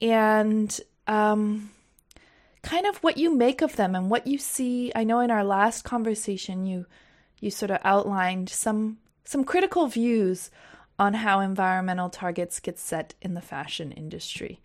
and 0.00 0.80
um, 1.06 1.72
kind 2.62 2.86
of 2.86 2.96
what 3.02 3.18
you 3.18 3.36
make 3.36 3.60
of 3.60 3.76
them 3.76 3.94
and 3.94 4.08
what 4.08 4.26
you 4.26 4.38
see. 4.38 4.90
I 4.94 5.04
know 5.04 5.20
in 5.20 5.30
our 5.30 5.44
last 5.44 5.82
conversation, 5.84 6.64
you 6.64 6.86
you 7.44 7.50
sort 7.50 7.70
of 7.70 7.78
outlined 7.84 8.48
some 8.48 8.98
some 9.24 9.44
critical 9.44 9.86
views 9.86 10.50
on 10.98 11.14
how 11.14 11.40
environmental 11.40 12.08
targets 12.08 12.60
get 12.60 12.78
set 12.78 13.14
in 13.20 13.34
the 13.34 13.40
fashion 13.40 13.92
industry. 13.92 14.60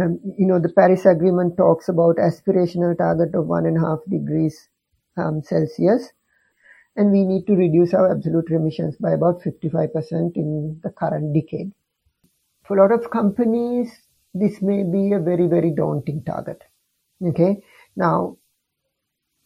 Um, 0.00 0.20
you 0.38 0.46
know, 0.46 0.58
the 0.58 0.72
Paris 0.72 1.06
Agreement 1.06 1.56
talks 1.56 1.88
about 1.88 2.16
aspirational 2.16 2.96
target 2.96 3.34
of 3.34 3.46
one 3.46 3.66
and 3.66 3.76
a 3.76 3.80
half 3.80 3.98
degrees 4.08 4.68
um, 5.16 5.42
Celsius, 5.42 6.12
and 6.96 7.10
we 7.10 7.24
need 7.24 7.46
to 7.46 7.54
reduce 7.54 7.94
our 7.94 8.10
absolute 8.10 8.50
emissions 8.50 8.96
by 8.96 9.12
about 9.12 9.42
55% 9.42 10.36
in 10.36 10.80
the 10.82 10.90
current 10.90 11.34
decade. 11.34 11.72
For 12.64 12.78
a 12.78 12.82
lot 12.82 12.92
of 12.92 13.10
companies, 13.10 13.90
this 14.34 14.62
may 14.62 14.82
be 14.82 15.12
a 15.12 15.20
very, 15.20 15.46
very 15.46 15.72
daunting 15.74 16.22
target. 16.24 16.62
Okay. 17.24 17.62
Now, 17.96 18.38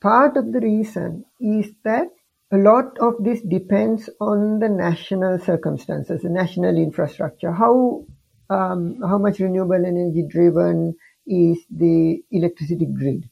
part 0.01 0.37
of 0.37 0.53
the 0.53 0.61
reason 0.61 1.25
is 1.41 1.73
that 1.85 2.09
a 2.53 2.57
lot 2.57 2.97
of 2.99 3.15
this 3.25 3.41
depends 3.43 4.09
on 4.21 4.61
the 4.61 4.69
national 4.69 5.39
circumstances, 5.39 6.23
the 6.23 6.29
national 6.29 6.77
infrastructure. 6.77 7.53
How 7.53 8.05
um, 8.49 9.01
how 9.03 9.19
much 9.19 9.41
renewable 9.41 9.85
energy 9.85 10.25
driven 10.29 10.95
is 11.27 11.59
the 11.71 12.23
electricity 12.31 12.87
grid? 12.87 13.29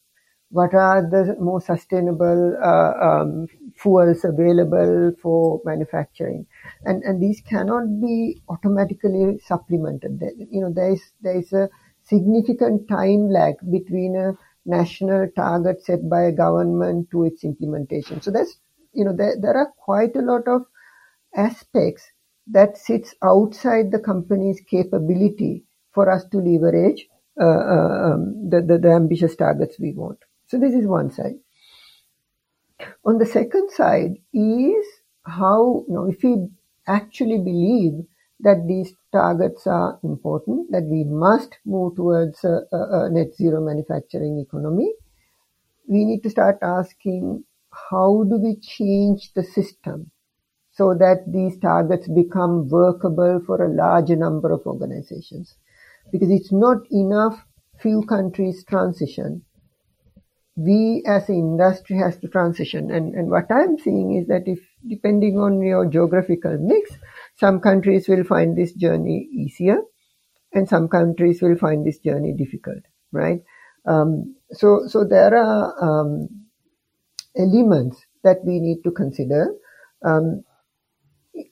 What 0.50 0.74
are 0.74 1.02
the 1.02 1.36
more 1.40 1.60
sustainable 1.60 2.56
uh, 2.62 2.92
um, 3.00 3.46
fuels 3.76 4.24
available 4.24 5.12
for 5.22 5.60
manufacturing? 5.64 6.46
And 6.84 7.02
and 7.04 7.22
these 7.22 7.40
cannot 7.40 8.00
be 8.00 8.42
automatically 8.48 9.38
supplemented. 9.46 10.20
You 10.50 10.62
know, 10.62 10.72
there 10.72 10.90
is 10.90 11.02
there 11.20 11.38
is 11.38 11.52
a 11.52 11.70
significant 12.02 12.88
time 12.88 13.28
lag 13.30 13.54
between 13.70 14.16
a 14.16 14.36
national 14.66 15.28
target 15.36 15.84
set 15.84 16.08
by 16.08 16.22
a 16.22 16.32
government 16.32 17.10
to 17.12 17.24
its 17.24 17.44
implementation. 17.44 18.20
So 18.20 18.30
that's 18.32 18.58
you 18.94 19.04
know 19.04 19.14
there 19.16 19.36
there 19.40 19.56
are 19.56 19.72
quite 19.78 20.16
a 20.16 20.22
lot 20.22 20.46
of 20.48 20.62
aspects 21.36 22.10
that 22.46 22.76
sits 22.76 23.14
outside 23.22 23.90
the 23.90 23.98
company's 23.98 24.60
capability 24.60 25.64
for 25.92 26.10
us 26.10 26.24
to 26.30 26.38
leverage 26.38 27.08
uh, 27.40 27.44
uh, 27.44 28.12
um, 28.12 28.48
the, 28.48 28.60
the, 28.60 28.78
the 28.78 28.92
ambitious 28.92 29.34
targets 29.34 29.78
we 29.80 29.92
want. 29.92 30.18
So 30.46 30.58
this 30.58 30.74
is 30.74 30.86
one 30.86 31.10
side. 31.10 31.36
On 33.04 33.18
the 33.18 33.26
second 33.26 33.70
side 33.70 34.16
is 34.32 34.86
how, 35.24 35.84
you 35.88 35.94
know, 35.94 36.10
if 36.10 36.22
we 36.22 36.48
actually 36.86 37.38
believe 37.38 38.04
that 38.40 38.66
these 38.68 38.94
targets 39.12 39.66
are 39.66 39.98
important, 40.02 40.70
that 40.70 40.84
we 40.84 41.04
must 41.04 41.58
move 41.64 41.96
towards 41.96 42.44
a, 42.44 42.60
a, 42.72 43.06
a 43.06 43.10
net 43.10 43.34
zero 43.34 43.64
manufacturing 43.64 44.38
economy, 44.38 44.92
we 45.88 46.04
need 46.04 46.22
to 46.22 46.30
start 46.30 46.58
asking 46.62 47.44
how 47.90 48.24
do 48.24 48.36
we 48.38 48.56
change 48.60 49.32
the 49.34 49.42
system 49.42 50.10
so 50.74 50.92
that 50.98 51.24
these 51.28 51.56
targets 51.58 52.08
become 52.08 52.68
workable 52.68 53.40
for 53.46 53.62
a 53.62 53.72
larger 53.72 54.16
number 54.16 54.52
of 54.52 54.66
organizations. 54.66 55.54
Because 56.10 56.30
it's 56.30 56.52
not 56.52 56.78
enough 56.90 57.44
few 57.80 58.02
countries 58.02 58.64
transition. 58.68 59.42
We 60.56 61.02
as 61.06 61.28
an 61.28 61.36
industry 61.36 61.98
has 61.98 62.16
to 62.18 62.28
transition. 62.28 62.90
And, 62.90 63.14
and 63.14 63.30
what 63.30 63.50
I'm 63.50 63.78
seeing 63.78 64.16
is 64.16 64.26
that 64.28 64.42
if, 64.46 64.60
depending 64.88 65.38
on 65.38 65.62
your 65.62 65.86
geographical 65.86 66.58
mix, 66.60 66.90
some 67.36 67.60
countries 67.60 68.08
will 68.08 68.24
find 68.24 68.56
this 68.56 68.72
journey 68.72 69.28
easier 69.32 69.78
and 70.52 70.68
some 70.68 70.88
countries 70.88 71.40
will 71.40 71.56
find 71.56 71.86
this 71.86 71.98
journey 71.98 72.32
difficult, 72.36 72.82
right? 73.12 73.40
Um, 73.86 74.36
so, 74.52 74.86
so 74.86 75.04
there 75.04 75.36
are, 75.36 75.74
um, 75.82 76.43
elements 77.36 78.04
that 78.22 78.44
we 78.44 78.60
need 78.60 78.82
to 78.84 78.90
consider. 78.90 79.54
Um, 80.04 80.44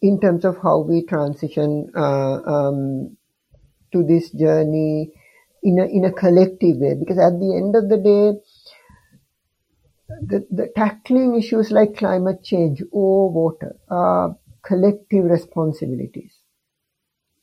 in 0.01 0.21
terms 0.21 0.45
of 0.45 0.59
how 0.63 0.81
we 0.81 1.05
transition 1.05 1.91
uh, 1.97 2.41
um, 2.43 3.17
to 3.93 4.05
this 4.05 4.31
journey 4.31 5.11
in 5.63 5.79
a 5.79 5.85
in 5.85 6.05
a 6.05 6.13
collective 6.13 6.77
way. 6.77 6.95
Because 6.95 7.19
at 7.19 7.39
the 7.39 7.57
end 7.57 7.75
of 7.77 7.89
the 7.89 7.97
day, 7.97 8.39
the, 10.21 10.47
the 10.51 10.73
tackling 10.77 11.37
issues 11.37 11.71
like 11.71 11.97
climate 11.97 12.43
change 12.45 12.83
or 12.93 13.31
water 13.31 13.77
are 13.89 14.37
collective 14.63 15.25
responsibilities. 15.25 16.39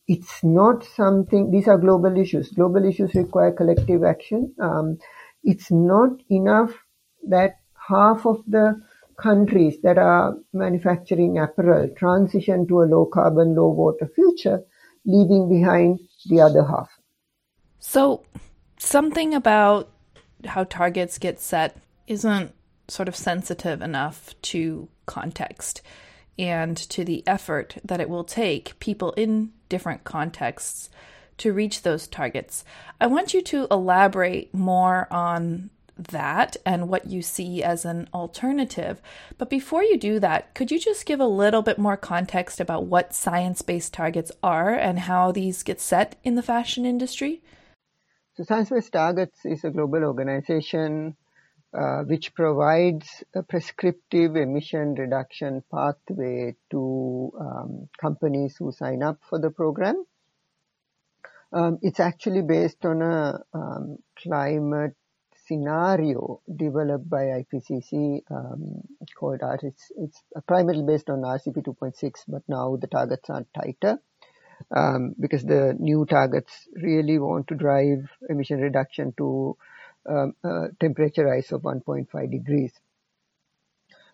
It's 0.08 0.44
not 0.44 0.84
something, 0.84 1.52
these 1.52 1.68
are 1.68 1.78
global 1.78 2.18
issues. 2.18 2.50
Global 2.52 2.84
issues 2.86 3.14
require 3.14 3.52
collective 3.52 4.04
action. 4.04 4.56
Um, 4.60 4.98
it's 5.44 5.70
not 5.70 6.12
enough 6.32 6.74
that 7.28 7.59
half 7.90 8.26
of 8.26 8.44
the 8.48 8.82
countries 9.18 9.82
that 9.84 9.98
are 9.98 10.38
manufacturing 10.54 11.38
apparel 11.38 11.90
transition 11.98 12.68
to 12.68 12.82
a 12.82 12.86
low 12.86 13.06
carbon, 13.06 13.56
low 13.56 13.70
water 13.70 14.10
future 14.16 14.62
leaving 15.06 15.50
behind 15.50 16.00
the 16.28 16.40
other 16.40 16.64
half. 16.64 16.90
So, 17.80 18.24
something 18.78 19.34
about 19.34 19.90
how 20.46 20.64
targets 20.66 21.18
get 21.18 21.40
set 21.40 21.78
isn't 22.08 22.54
sort 22.88 23.08
of 23.08 23.16
sensitive 23.16 23.82
enough 23.82 24.34
to 24.42 24.88
context 25.06 25.82
and 26.38 26.78
to 26.78 27.04
the 27.04 27.26
effort 27.28 27.78
that 27.84 28.00
it 28.00 28.10
will 28.10 28.24
take 28.24 28.80
people 28.80 29.12
in 29.14 29.52
different 29.68 30.04
contexts 30.04 30.90
to 31.38 31.54
reach 31.54 31.82
those 31.82 32.08
targets. 32.08 32.64
I 33.00 33.08
want 33.08 33.34
you 33.34 33.42
to 33.44 33.68
elaborate 33.70 34.54
more 34.54 35.08
on 35.12 35.70
that 36.08 36.58
and 36.66 36.90
what 36.90 37.08
you 37.08 37.22
see 37.22 37.64
as 37.64 37.86
an 37.86 38.08
alternative. 38.14 39.02
But 39.38 39.50
before 39.50 39.84
you 39.84 39.98
do 39.98 40.20
that, 40.20 40.54
could 40.56 40.72
you 40.72 40.80
just 40.80 41.06
give 41.06 41.20
a 41.20 41.28
little 41.28 41.62
bit 41.62 41.78
more 41.78 41.98
context 41.98 42.60
about 42.60 42.86
what 42.86 43.14
science 43.14 43.62
based 43.62 43.94
targets 43.94 44.32
are 44.42 44.74
and 44.74 45.00
how 45.00 45.32
these 45.32 45.64
get 45.64 45.82
set 45.82 46.18
in 46.24 46.36
the 46.36 46.44
fashion 46.44 46.86
industry? 46.86 47.42
So, 48.36 48.44
Science 48.44 48.70
Based 48.70 48.94
Targets 48.94 49.46
is 49.46 49.66
a 49.66 49.70
global 49.70 50.06
organization 50.06 51.18
uh, 51.72 52.02
which 52.04 52.34
provides 52.34 53.24
a 53.36 53.44
prescriptive 53.44 54.36
emission 54.36 54.96
reduction 54.96 55.62
pathway 55.72 56.56
to 56.72 57.32
um, 57.40 57.90
companies 58.00 58.56
who 58.58 58.72
sign 58.72 59.04
up 59.04 59.20
for 59.30 59.40
the 59.40 59.52
program. 59.52 60.04
Um, 61.52 61.78
it's 61.82 62.00
actually 62.00 62.42
based 62.42 62.86
on 62.86 63.02
a 63.02 63.42
um, 63.54 63.98
climate 64.18 64.96
scenario 65.50 66.42
developed 66.56 67.10
by 67.10 67.24
IPCC 67.42 68.22
um, 68.30 68.82
called 69.20 69.42
R. 69.42 69.60
It's, 69.64 69.92
it's 69.98 70.22
primarily 70.48 70.84
based 70.84 71.10
on 71.10 71.22
RCP 71.22 71.64
2.6, 71.66 72.12
but 72.28 72.44
now 72.48 72.78
the 72.80 72.88
targets 72.88 73.30
are 73.30 73.44
tighter 73.56 73.98
um, 74.76 75.16
because 75.20 75.44
the 75.44 75.76
new 75.80 76.06
targets 76.06 76.68
really 76.76 77.18
want 77.18 77.48
to 77.48 77.56
drive 77.56 78.10
emission 78.30 78.62
reduction 78.62 79.14
to 79.18 79.58
um, 80.08 80.34
temperature 80.80 81.26
rise 81.26 81.52
of 81.52 81.64
1.5 81.64 82.32
degrees. 82.32 82.72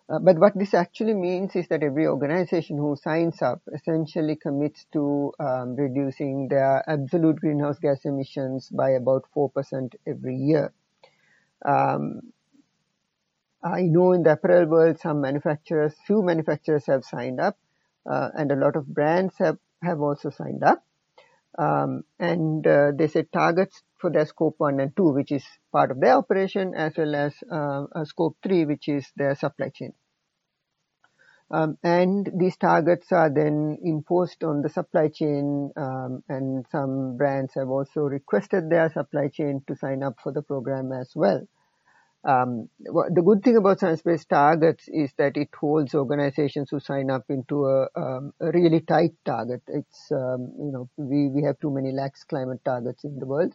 Uh, 0.08 0.20
but 0.20 0.38
what 0.38 0.56
this 0.56 0.72
actually 0.72 1.14
means 1.14 1.56
is 1.56 1.66
that 1.66 1.82
every 1.82 2.06
organization 2.06 2.76
who 2.78 2.96
signs 2.96 3.42
up 3.42 3.60
essentially 3.74 4.36
commits 4.36 4.86
to 4.92 5.32
um, 5.40 5.74
reducing 5.74 6.46
their 6.48 6.88
absolute 6.88 7.36
greenhouse 7.36 7.78
gas 7.80 8.04
emissions 8.04 8.68
by 8.70 8.90
about 8.90 9.24
4% 9.36 9.94
every 10.06 10.36
year. 10.36 10.72
Um, 11.64 12.20
I 13.62 13.82
know 13.82 14.12
in 14.12 14.22
the 14.22 14.32
apparel 14.32 14.66
world, 14.66 14.98
some 15.00 15.20
manufacturers, 15.20 15.94
few 16.06 16.22
manufacturers 16.22 16.86
have 16.86 17.04
signed 17.04 17.40
up, 17.40 17.58
uh, 18.08 18.30
and 18.34 18.52
a 18.52 18.56
lot 18.56 18.76
of 18.76 18.86
brands 18.86 19.34
have, 19.38 19.58
have 19.82 20.00
also 20.00 20.30
signed 20.30 20.62
up. 20.62 20.84
Um, 21.58 22.04
and 22.18 22.66
uh, 22.66 22.92
they 22.94 23.08
set 23.08 23.32
targets 23.32 23.82
for 23.98 24.10
their 24.10 24.26
scope 24.26 24.56
1 24.58 24.78
and 24.78 24.94
2, 24.96 25.14
which 25.14 25.32
is 25.32 25.44
part 25.72 25.90
of 25.90 26.00
their 26.00 26.16
operation, 26.16 26.74
as 26.74 26.96
well 26.96 27.14
as 27.14 27.34
uh, 27.50 28.04
scope 28.04 28.36
3, 28.42 28.66
which 28.66 28.88
is 28.88 29.10
their 29.16 29.34
supply 29.34 29.70
chain. 29.70 29.94
Um, 31.50 31.78
and 31.82 32.28
these 32.36 32.56
targets 32.56 33.12
are 33.12 33.30
then 33.30 33.78
imposed 33.84 34.42
on 34.42 34.62
the 34.62 34.68
supply 34.68 35.08
chain, 35.08 35.70
um, 35.76 36.24
and 36.28 36.66
some 36.72 37.16
brands 37.16 37.54
have 37.54 37.68
also 37.68 38.00
requested 38.00 38.68
their 38.68 38.90
supply 38.90 39.28
chain 39.28 39.62
to 39.68 39.76
sign 39.76 40.02
up 40.02 40.16
for 40.20 40.32
the 40.32 40.42
program 40.42 40.92
as 40.92 41.12
well. 41.14 41.46
Um, 42.24 42.68
the 42.80 43.22
good 43.24 43.44
thing 43.44 43.56
about 43.56 43.78
science-based 43.78 44.28
targets 44.28 44.88
is 44.88 45.12
that 45.18 45.36
it 45.36 45.50
holds 45.56 45.94
organizations 45.94 46.70
who 46.70 46.80
sign 46.80 47.08
up 47.08 47.22
into 47.28 47.66
a, 47.66 47.86
a 47.94 48.50
really 48.52 48.80
tight 48.80 49.14
target. 49.24 49.62
It's 49.68 50.08
you 50.10 50.70
know 50.72 50.88
we 50.96 51.28
we 51.28 51.44
have 51.44 51.60
too 51.60 51.70
many 51.70 51.92
lax 51.92 52.24
climate 52.24 52.64
targets 52.64 53.04
in 53.04 53.20
the 53.20 53.26
world, 53.26 53.54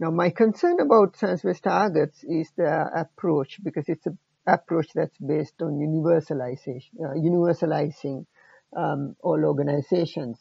now, 0.00 0.10
my 0.10 0.30
concern 0.30 0.80
about 0.80 1.18
science-based 1.18 1.62
targets 1.62 2.24
is 2.24 2.50
their 2.56 2.88
approach 2.88 3.62
because 3.62 3.86
it's 3.86 4.06
an 4.06 4.16
approach 4.46 4.88
that's 4.94 5.16
based 5.18 5.60
on 5.62 5.78
universalization, 5.78 6.88
uh, 7.04 7.14
universalizing 7.14 8.26
um, 8.76 9.16
all 9.22 9.44
organizations. 9.44 10.38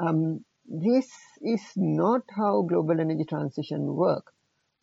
Um, 0.00 0.44
this 0.66 1.10
is 1.42 1.62
not 1.76 2.22
how 2.30 2.62
global 2.62 3.00
energy 3.00 3.24
transition 3.24 3.94
work 3.94 4.32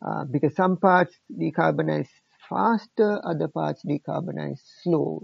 uh, 0.06 0.26
because 0.26 0.56
some 0.56 0.78
parts 0.78 1.16
decarbonize 1.32 2.10
faster, 2.50 3.22
other 3.26 3.48
parts 3.48 3.84
decarbonize 3.86 4.60
slow, 4.84 5.22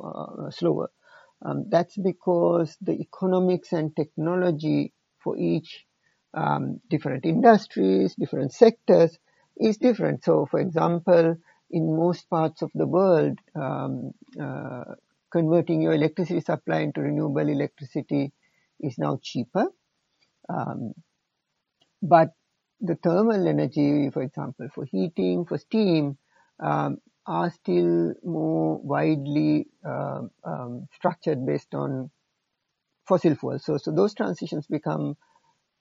uh, 0.47 0.51
slower. 0.51 0.89
Um, 1.45 1.65
that's 1.69 1.97
because 1.97 2.77
the 2.81 2.93
economics 2.93 3.73
and 3.73 3.95
technology 3.95 4.93
for 5.23 5.38
each 5.38 5.86
um, 6.33 6.79
different 6.89 7.25
industries, 7.25 8.15
different 8.15 8.53
sectors 8.53 9.17
is 9.57 9.77
different. 9.77 10.23
So, 10.23 10.45
for 10.49 10.59
example, 10.59 11.36
in 11.73 11.97
most 11.97 12.29
parts 12.29 12.62
of 12.62 12.71
the 12.75 12.88
world, 12.88 13.39
um, 13.55 14.13
uh, 14.39 14.95
converting 15.31 15.81
your 15.81 15.93
electricity 15.93 16.39
supply 16.39 16.81
into 16.81 17.01
renewable 17.01 17.49
electricity 17.49 18.31
is 18.79 18.97
now 18.99 19.19
cheaper. 19.21 19.67
Um, 20.49 20.93
but 22.03 22.33
the 22.81 22.95
thermal 22.95 23.47
energy, 23.47 24.09
for 24.12 24.21
example, 24.21 24.67
for 24.75 24.86
heating, 24.86 25.45
for 25.45 25.57
steam, 25.57 26.17
um, 26.59 26.97
are 27.25 27.49
still 27.51 28.13
more 28.23 28.77
widely 28.79 29.67
uh, 29.88 30.21
structured 30.93 31.45
based 31.45 31.73
on 31.73 32.12
fossil 33.07 33.36
fuels. 33.36 33.65
So, 33.65 33.77
so 33.77 33.91
those 33.91 34.13
transitions 34.13 34.67
become 34.67 35.17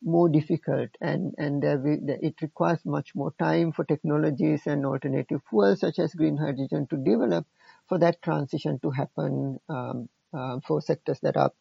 more 0.04 0.28
difficult 0.28 0.90
and, 1.00 1.34
and 1.38 1.62
it 1.64 2.34
requires 2.42 2.80
much 2.84 3.14
more 3.14 3.32
time 3.38 3.72
for 3.72 3.84
technologies 3.84 4.66
and 4.66 4.84
alternative 4.84 5.40
fuels 5.48 5.80
such 5.80 5.98
as 5.98 6.14
green 6.14 6.36
hydrogen 6.36 6.86
to 6.88 6.96
develop 6.96 7.46
for 7.88 7.98
that 7.98 8.20
transition 8.22 8.78
to 8.80 8.90
happen 8.90 9.60
um, 9.68 10.08
uh, 10.34 10.58
for 10.66 10.80
sectors 10.80 11.20
that 11.20 11.36
are 11.36 11.52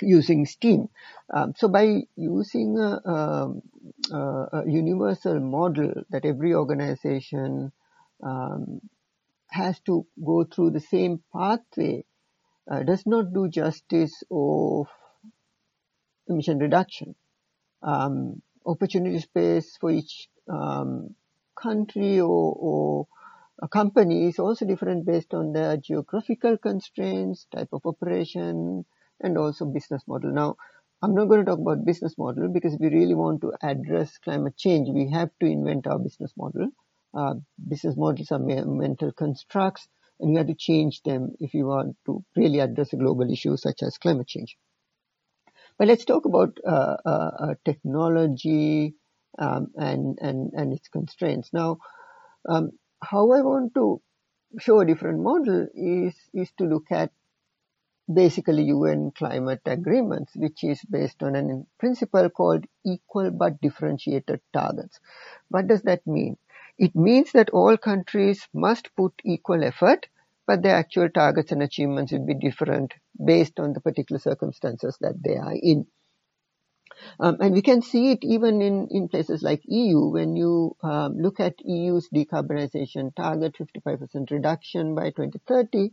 using 0.00 0.44
steam. 0.46 0.88
Um, 1.32 1.54
so 1.56 1.68
by 1.68 2.02
using 2.16 2.78
a, 2.78 3.08
um, 3.08 3.62
a, 4.10 4.62
universal 4.66 5.38
model 5.38 5.92
that 6.10 6.24
every 6.24 6.54
organization 6.54 7.72
um, 8.22 8.80
has 9.48 9.78
to 9.80 10.06
go 10.24 10.44
through 10.44 10.70
the 10.70 10.80
same 10.80 11.22
pathway 11.32 12.04
uh, 12.68 12.82
does 12.82 13.06
not 13.06 13.32
do 13.32 13.48
justice 13.48 14.24
of 14.30 14.88
emission 16.26 16.58
reduction 16.58 17.14
um, 17.84 18.42
opportunity 18.66 19.20
space 19.20 19.76
for 19.80 19.90
each 19.90 20.28
um, 20.48 21.14
country 21.60 22.20
or, 22.20 22.56
or 22.58 23.06
a 23.62 23.68
company 23.68 24.28
is 24.28 24.38
also 24.38 24.66
different 24.66 25.06
based 25.06 25.32
on 25.32 25.52
their 25.52 25.76
geographical 25.76 26.58
constraints, 26.58 27.46
type 27.54 27.68
of 27.72 27.82
operation, 27.86 28.84
and 29.20 29.38
also 29.38 29.64
business 29.64 30.02
model. 30.08 30.32
Now, 30.32 30.56
I'm 31.02 31.14
not 31.14 31.26
going 31.26 31.44
to 31.44 31.50
talk 31.50 31.60
about 31.60 31.84
business 31.84 32.16
model 32.18 32.48
because 32.48 32.76
we 32.80 32.88
really 32.88 33.14
want 33.14 33.42
to 33.42 33.52
address 33.62 34.18
climate 34.18 34.56
change, 34.56 34.88
we 34.92 35.10
have 35.10 35.30
to 35.40 35.46
invent 35.46 35.86
our 35.86 35.98
business 35.98 36.32
model. 36.36 36.70
Uh, 37.16 37.34
business 37.68 37.96
models 37.96 38.32
are 38.32 38.40
mental 38.40 39.12
constructs, 39.12 39.86
and 40.18 40.32
you 40.32 40.38
have 40.38 40.48
to 40.48 40.54
change 40.54 41.02
them 41.02 41.30
if 41.38 41.54
you 41.54 41.66
want 41.66 41.96
to 42.06 42.24
really 42.36 42.58
address 42.58 42.92
a 42.92 42.96
global 42.96 43.30
issue 43.30 43.56
such 43.56 43.82
as 43.82 43.98
climate 43.98 44.26
change. 44.26 44.56
But 45.78 45.88
let's 45.88 46.04
talk 46.04 46.24
about 46.24 46.58
uh, 46.66 46.96
uh, 47.04 47.30
uh, 47.38 47.54
technology 47.64 48.94
um, 49.38 49.72
and, 49.76 50.18
and, 50.20 50.52
and 50.52 50.72
its 50.72 50.88
constraints. 50.88 51.52
Now, 51.52 51.78
um, 52.48 52.72
how 53.02 53.32
I 53.32 53.42
want 53.42 53.74
to 53.74 54.00
show 54.58 54.80
a 54.80 54.86
different 54.86 55.20
model 55.20 55.66
is, 55.74 56.14
is 56.32 56.50
to 56.58 56.64
look 56.64 56.90
at 56.90 57.10
basically 58.12 58.64
UN 58.64 59.10
climate 59.10 59.60
agreements, 59.66 60.32
which 60.36 60.64
is 60.64 60.80
based 60.84 61.22
on 61.22 61.36
a 61.36 61.64
principle 61.78 62.28
called 62.30 62.64
equal 62.84 63.30
but 63.30 63.60
differentiated 63.60 64.40
targets. 64.52 65.00
What 65.48 65.66
does 65.68 65.82
that 65.82 66.06
mean? 66.06 66.36
It 66.78 66.94
means 66.94 67.32
that 67.32 67.50
all 67.50 67.76
countries 67.76 68.46
must 68.52 68.94
put 68.96 69.12
equal 69.24 69.62
effort 69.64 70.06
but 70.46 70.62
the 70.62 70.70
actual 70.70 71.08
targets 71.08 71.52
and 71.52 71.62
achievements 71.62 72.12
will 72.12 72.26
be 72.26 72.34
different 72.34 72.92
based 73.24 73.58
on 73.58 73.72
the 73.72 73.80
particular 73.80 74.18
circumstances 74.18 74.96
that 75.00 75.14
they 75.22 75.36
are 75.36 75.54
in. 75.54 75.86
Um, 77.18 77.36
and 77.40 77.52
we 77.54 77.62
can 77.62 77.82
see 77.82 78.12
it 78.12 78.20
even 78.22 78.62
in, 78.62 78.88
in 78.90 79.08
places 79.08 79.42
like 79.42 79.62
EU 79.64 80.10
when 80.10 80.36
you 80.36 80.76
um, 80.82 81.16
look 81.18 81.40
at 81.40 81.54
EU's 81.64 82.08
decarbonization 82.14 83.14
target, 83.14 83.56
55% 83.58 84.30
reduction 84.30 84.94
by 84.94 85.10
2030. 85.10 85.90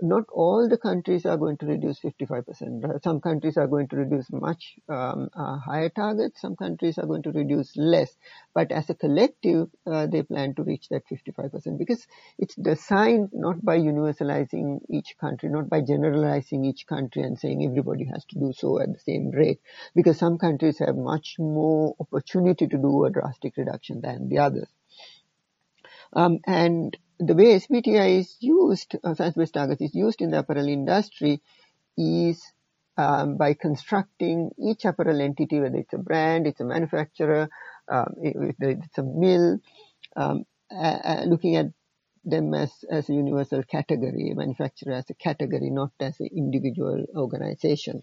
Not 0.00 0.24
all 0.32 0.68
the 0.68 0.78
countries 0.78 1.26
are 1.26 1.36
going 1.36 1.56
to 1.58 1.66
reduce 1.66 2.00
55%. 2.00 3.02
Some 3.02 3.20
countries 3.20 3.56
are 3.56 3.66
going 3.66 3.88
to 3.88 3.96
reduce 3.96 4.30
much 4.32 4.76
um, 4.88 5.28
uh, 5.36 5.58
higher 5.58 5.90
targets. 5.90 6.40
Some 6.40 6.56
countries 6.56 6.98
are 6.98 7.06
going 7.06 7.22
to 7.24 7.32
reduce 7.32 7.76
less. 7.76 8.16
But 8.54 8.72
as 8.72 8.88
a 8.90 8.94
collective, 8.94 9.68
uh, 9.86 10.06
they 10.06 10.22
plan 10.22 10.54
to 10.54 10.62
reach 10.62 10.88
that 10.88 11.02
55% 11.08 11.78
because 11.78 12.06
it's 12.38 12.54
designed 12.54 13.30
not 13.32 13.64
by 13.64 13.78
universalizing 13.78 14.80
each 14.88 15.16
country, 15.20 15.48
not 15.48 15.68
by 15.68 15.80
generalizing 15.80 16.64
each 16.64 16.86
country 16.86 17.22
and 17.22 17.38
saying 17.38 17.64
everybody 17.64 18.04
has 18.04 18.24
to 18.26 18.38
do 18.38 18.52
so 18.56 18.80
at 18.80 18.92
the 18.92 19.00
same 19.00 19.30
rate. 19.30 19.60
Because 19.94 20.18
some 20.18 20.38
countries 20.38 20.78
have 20.78 20.96
much 20.96 21.36
more 21.38 21.94
opportunity 22.00 22.66
to 22.66 22.78
do 22.78 23.04
a 23.04 23.10
drastic 23.10 23.56
reduction 23.56 24.00
than 24.00 24.28
the 24.28 24.38
others. 24.38 24.68
Um, 26.14 26.40
and 26.46 26.96
the 27.26 27.34
way 27.34 27.58
SBTI 27.58 28.18
is 28.18 28.36
used, 28.40 28.96
uh, 29.04 29.14
science-based 29.14 29.54
targets 29.54 29.80
is 29.80 29.94
used 29.94 30.20
in 30.20 30.30
the 30.30 30.40
apparel 30.40 30.68
industry 30.68 31.40
is 31.96 32.42
um, 32.96 33.36
by 33.36 33.54
constructing 33.54 34.50
each 34.58 34.84
apparel 34.84 35.20
entity, 35.20 35.60
whether 35.60 35.76
it's 35.76 35.92
a 35.92 35.98
brand, 35.98 36.46
it's 36.46 36.60
a 36.60 36.64
manufacturer, 36.64 37.48
um, 37.90 38.14
it, 38.22 38.56
it's 38.60 38.98
a 38.98 39.02
mill, 39.02 39.58
um, 40.16 40.44
uh, 40.70 41.22
looking 41.26 41.56
at 41.56 41.66
them 42.24 42.54
as, 42.54 42.70
as 42.90 43.08
a 43.08 43.14
universal 43.14 43.62
category, 43.62 44.30
a 44.30 44.34
manufacturer 44.34 44.94
as 44.94 45.08
a 45.10 45.14
category, 45.14 45.70
not 45.70 45.90
as 46.00 46.18
an 46.20 46.28
individual 46.36 47.04
organization. 47.16 48.02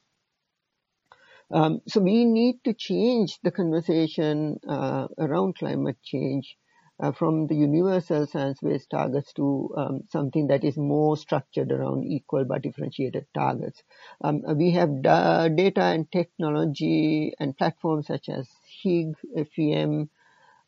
Um, 1.51 1.82
so 1.88 1.99
we 1.99 2.25
need 2.25 2.63
to 2.65 2.73
change 2.73 3.39
the 3.41 3.51
conversation 3.51 4.60
uh, 4.67 5.08
around 5.17 5.55
climate 5.55 5.97
change 6.03 6.58
uh, 7.00 7.12
from 7.12 7.48
the 7.48 7.56
universal 7.56 8.28
science-based 8.28 8.90
targets 8.90 9.34
to 9.34 9.74
um, 9.78 10.02
something 10.10 10.48
that 10.48 10.64
is 10.64 10.78
more 10.78 11.18
structured 11.18 11.72
around 11.72 12.04
equal 12.06 12.46
but 12.46 12.62
differentiated 12.62 13.26
targets. 13.34 13.84
Um, 14.22 14.44
we 14.58 14.72
have 14.72 15.02
da- 15.02 15.48
data 15.50 15.82
and 15.84 16.12
technology 16.12 17.34
and 17.40 17.58
platforms 17.58 18.08
such 18.08 18.30
as 18.30 18.50
Higg, 18.84 19.14
FEM, 19.36 20.10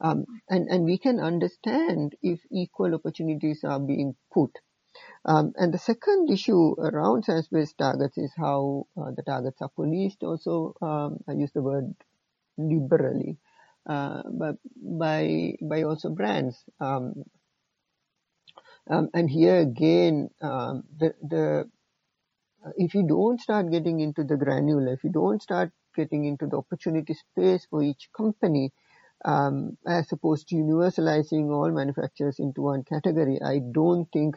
um, 0.01 0.25
and, 0.49 0.67
and 0.69 0.85
we 0.85 0.97
can 0.97 1.19
understand 1.19 2.15
if 2.21 2.39
equal 2.51 2.95
opportunities 2.95 3.63
are 3.63 3.79
being 3.79 4.15
put. 4.33 4.51
Um, 5.25 5.53
and 5.55 5.73
the 5.73 5.77
second 5.77 6.31
issue 6.31 6.73
around 6.79 7.25
science-based 7.25 7.77
targets 7.77 8.17
is 8.17 8.31
how 8.37 8.87
uh, 8.97 9.11
the 9.15 9.23
targets 9.23 9.61
are 9.61 9.69
policed. 9.69 10.23
Also, 10.23 10.75
um, 10.81 11.19
I 11.27 11.33
use 11.33 11.51
the 11.53 11.61
word 11.61 11.93
liberally 12.57 13.37
uh, 13.87 14.21
but 14.31 14.55
by 14.75 15.53
by 15.61 15.83
also 15.83 16.09
brands. 16.09 16.57
Um, 16.79 17.23
um, 18.89 19.09
and 19.13 19.29
here 19.29 19.57
again, 19.59 20.29
um, 20.41 20.83
the 20.97 21.13
the 21.21 21.69
if 22.77 22.93
you 22.93 23.03
don't 23.07 23.39
start 23.39 23.71
getting 23.71 23.99
into 23.99 24.23
the 24.23 24.37
granular, 24.37 24.93
if 24.93 25.03
you 25.03 25.11
don't 25.11 25.41
start 25.41 25.71
getting 25.95 26.25
into 26.25 26.47
the 26.47 26.57
opportunity 26.57 27.13
space 27.13 27.65
for 27.69 27.81
each 27.81 28.09
company, 28.15 28.71
um, 29.25 29.77
as 29.87 30.11
opposed 30.11 30.47
to 30.47 30.55
universalizing 30.55 31.49
all 31.51 31.71
manufacturers 31.71 32.39
into 32.39 32.61
one 32.61 32.83
category, 32.83 33.39
I 33.43 33.59
don't 33.59 34.07
think 34.11 34.35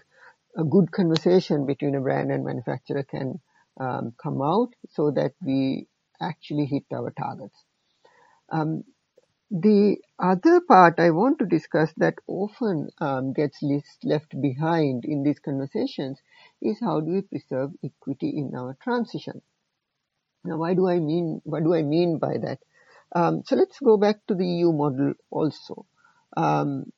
a 0.57 0.65
good 0.65 0.91
conversation 0.93 1.67
between 1.67 1.95
a 1.95 2.01
brand 2.01 2.31
and 2.31 2.45
manufacturer 2.45 3.03
can 3.03 3.41
um, 3.81 4.15
come 4.23 4.41
out 4.43 4.69
so 4.91 5.11
that 5.11 5.33
we 5.45 5.89
actually 6.21 6.67
hit 6.67 6.85
our 6.95 7.11
targets. 7.11 7.57
Um, 8.51 8.85
the 9.51 9.97
other 10.19 10.61
part 10.61 10.99
I 10.99 11.11
want 11.11 11.39
to 11.39 11.47
discuss 11.47 11.93
that 11.99 12.15
often 12.27 12.89
um, 13.01 13.33
gets 13.33 13.63
left 14.03 14.41
behind 14.41 15.05
in 15.05 15.23
these 15.23 15.39
conversations 15.39 16.19
is 16.63 16.81
how 16.81 17.01
do 17.01 17.13
we 17.13 17.23
preserve 17.23 17.73
equity 17.85 18.31
in 18.37 18.55
our 18.55 18.77
transition. 18.83 19.43
Now, 20.45 20.59
why 20.59 20.75
do 20.75 20.89
I 20.89 20.99
mean 20.99 21.41
what 21.45 21.63
do 21.63 21.75
I 21.75 21.83
mean 21.83 22.19
by 22.19 22.39
that? 22.39 22.59
Um, 23.15 23.43
so 23.47 23.57
let's 23.57 23.79
go 23.81 23.97
back 23.97 24.27
to 24.27 24.35
the 24.35 24.47
EU 24.47 24.73
model 24.73 25.15
also. 25.31 25.87
Um, 26.37 26.93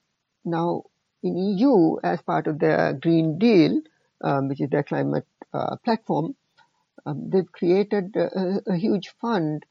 now, 0.45 0.85
in 1.23 1.37
EU, 1.37 1.97
as 2.03 2.23
part 2.23 2.47
of 2.47 2.59
their 2.59 2.93
Green 2.95 3.39
Deal, 3.39 3.81
um, 4.23 4.49
which 4.49 4.61
is 4.61 4.71
their 4.71 4.83
climate 4.83 5.27
uh, 5.53 5.77
platform, 5.85 6.37
um, 7.05 7.29
they've 7.31 7.51
created 7.51 8.17
a, 8.17 8.63
a 8.67 8.77
huge 8.77 9.15
fund 9.21 9.65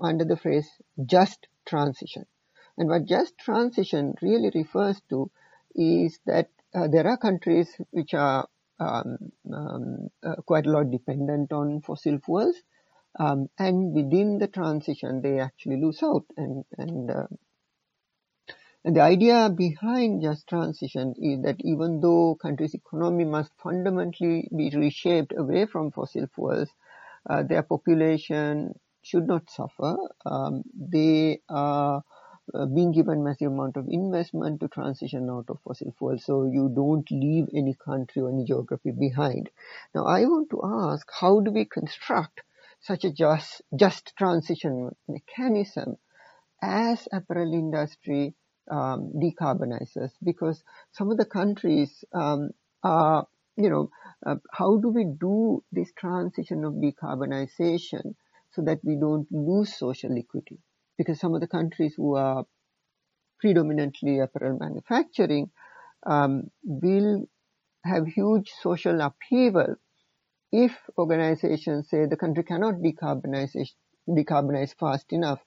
under 0.00 0.24
the 0.24 0.36
phrase 0.36 0.68
"just 1.04 1.48
transition. 1.66 2.26
And 2.78 2.88
what 2.88 3.04
just 3.04 3.38
transition 3.38 4.14
really 4.22 4.50
refers 4.54 5.00
to 5.10 5.30
is 5.74 6.18
that 6.26 6.48
uh, 6.74 6.88
there 6.88 7.06
are 7.06 7.16
countries 7.16 7.68
which 7.90 8.14
are 8.14 8.48
um, 8.80 9.18
um, 9.52 10.08
uh, 10.22 10.36
quite 10.46 10.66
a 10.66 10.70
lot 10.70 10.90
dependent 10.90 11.52
on 11.52 11.82
fossil 11.82 12.18
fuels, 12.18 12.56
um, 13.18 13.48
and 13.58 13.92
within 13.94 14.38
the 14.38 14.48
transition 14.48 15.20
they 15.22 15.38
actually 15.38 15.80
lose 15.80 16.02
out. 16.02 16.24
And 16.36 16.64
and, 16.78 17.10
uh, 17.10 17.26
and 18.84 18.96
the 18.96 19.00
idea 19.00 19.48
behind 19.50 20.22
just 20.22 20.46
transition 20.48 21.14
is 21.18 21.42
that 21.42 21.56
even 21.60 22.00
though 22.00 22.36
countries' 22.36 22.74
economy 22.74 23.24
must 23.24 23.52
fundamentally 23.62 24.48
be 24.56 24.70
reshaped 24.70 25.32
away 25.36 25.66
from 25.66 25.90
fossil 25.92 26.26
fuels, 26.34 26.68
uh, 27.28 27.42
their 27.42 27.62
population 27.62 28.74
should 29.02 29.26
not 29.26 29.50
suffer. 29.50 29.96
Um, 30.24 30.62
they 30.74 31.40
are 31.48 32.02
uh, 32.54 32.66
being 32.66 32.92
given 32.92 33.22
massive 33.22 33.52
amount 33.52 33.76
of 33.76 33.86
investment 33.88 34.60
to 34.60 34.68
transition 34.68 35.30
out 35.30 35.46
of 35.48 35.58
fossil 35.64 35.94
fuels, 35.96 36.24
so 36.24 36.44
you 36.44 36.70
don't 36.74 37.08
leave 37.10 37.46
any 37.54 37.74
country 37.74 38.22
or 38.22 38.30
any 38.30 38.44
geography 38.44 38.90
behind. 38.90 39.48
Now, 39.94 40.06
I 40.06 40.24
want 40.24 40.50
to 40.50 40.60
ask, 40.64 41.06
how 41.20 41.40
do 41.40 41.50
we 41.50 41.64
construct 41.64 42.42
such 42.80 43.04
a 43.04 43.12
just 43.12 43.62
just 43.76 44.12
transition 44.16 44.90
mechanism 45.08 45.96
as 46.60 47.08
apparel 47.12 47.52
industry 47.52 48.34
um, 48.70 49.12
decarbonizes? 49.16 50.10
Because 50.22 50.62
some 50.92 51.10
of 51.10 51.16
the 51.16 51.24
countries 51.24 52.04
um, 52.12 52.50
are, 52.82 53.26
you 53.56 53.70
know, 53.70 53.90
uh, 54.26 54.36
how 54.50 54.78
do 54.78 54.88
we 54.88 55.04
do 55.04 55.62
this 55.70 55.92
transition 55.96 56.64
of 56.64 56.74
decarbonization 56.74 58.14
so 58.52 58.62
that 58.62 58.80
we 58.84 58.96
don't 58.96 59.26
lose 59.30 59.74
social 59.74 60.16
equity. 60.16 60.58
Because 60.98 61.20
some 61.20 61.34
of 61.34 61.40
the 61.40 61.48
countries 61.48 61.94
who 61.96 62.16
are 62.16 62.44
predominantly 63.40 64.20
apparel 64.20 64.58
manufacturing 64.58 65.50
um, 66.06 66.50
will 66.64 67.26
have 67.84 68.06
huge 68.06 68.50
social 68.60 69.00
upheaval 69.00 69.76
if 70.52 70.72
organizations 70.98 71.88
say 71.88 72.06
the 72.06 72.16
country 72.16 72.44
cannot 72.44 72.74
decarbonize, 72.74 73.56
decarbonize 74.08 74.74
fast 74.78 75.12
enough 75.12 75.40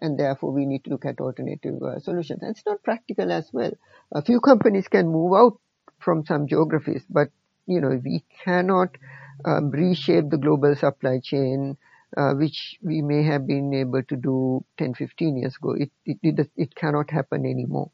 and 0.00 0.18
therefore 0.18 0.52
we 0.52 0.66
need 0.66 0.84
to 0.84 0.90
look 0.90 1.04
at 1.04 1.20
alternative 1.20 1.82
uh, 1.82 1.98
solutions. 1.98 2.40
It's 2.42 2.64
not 2.64 2.82
practical 2.82 3.30
as 3.30 3.50
well. 3.52 3.72
A 4.12 4.22
few 4.22 4.40
companies 4.40 4.88
can 4.88 5.08
move 5.08 5.34
out 5.34 5.60
from 5.98 6.24
some 6.24 6.46
geographies, 6.46 7.04
but 7.10 7.28
you 7.66 7.80
know 7.80 8.00
we 8.04 8.24
cannot 8.44 8.96
um, 9.44 9.70
reshape 9.70 10.30
the 10.30 10.38
global 10.38 10.74
supply 10.76 11.20
chain 11.22 11.76
uh, 12.16 12.34
which 12.34 12.78
we 12.82 13.02
may 13.02 13.22
have 13.22 13.46
been 13.46 13.72
able 13.74 14.02
to 14.02 14.16
do 14.16 14.64
10, 14.78 14.94
15 14.94 15.38
years 15.38 15.56
ago. 15.56 15.72
It, 15.72 15.90
it, 16.04 16.18
it, 16.22 16.50
it 16.56 16.74
cannot 16.74 17.10
happen 17.10 17.46
anymore. 17.46 17.90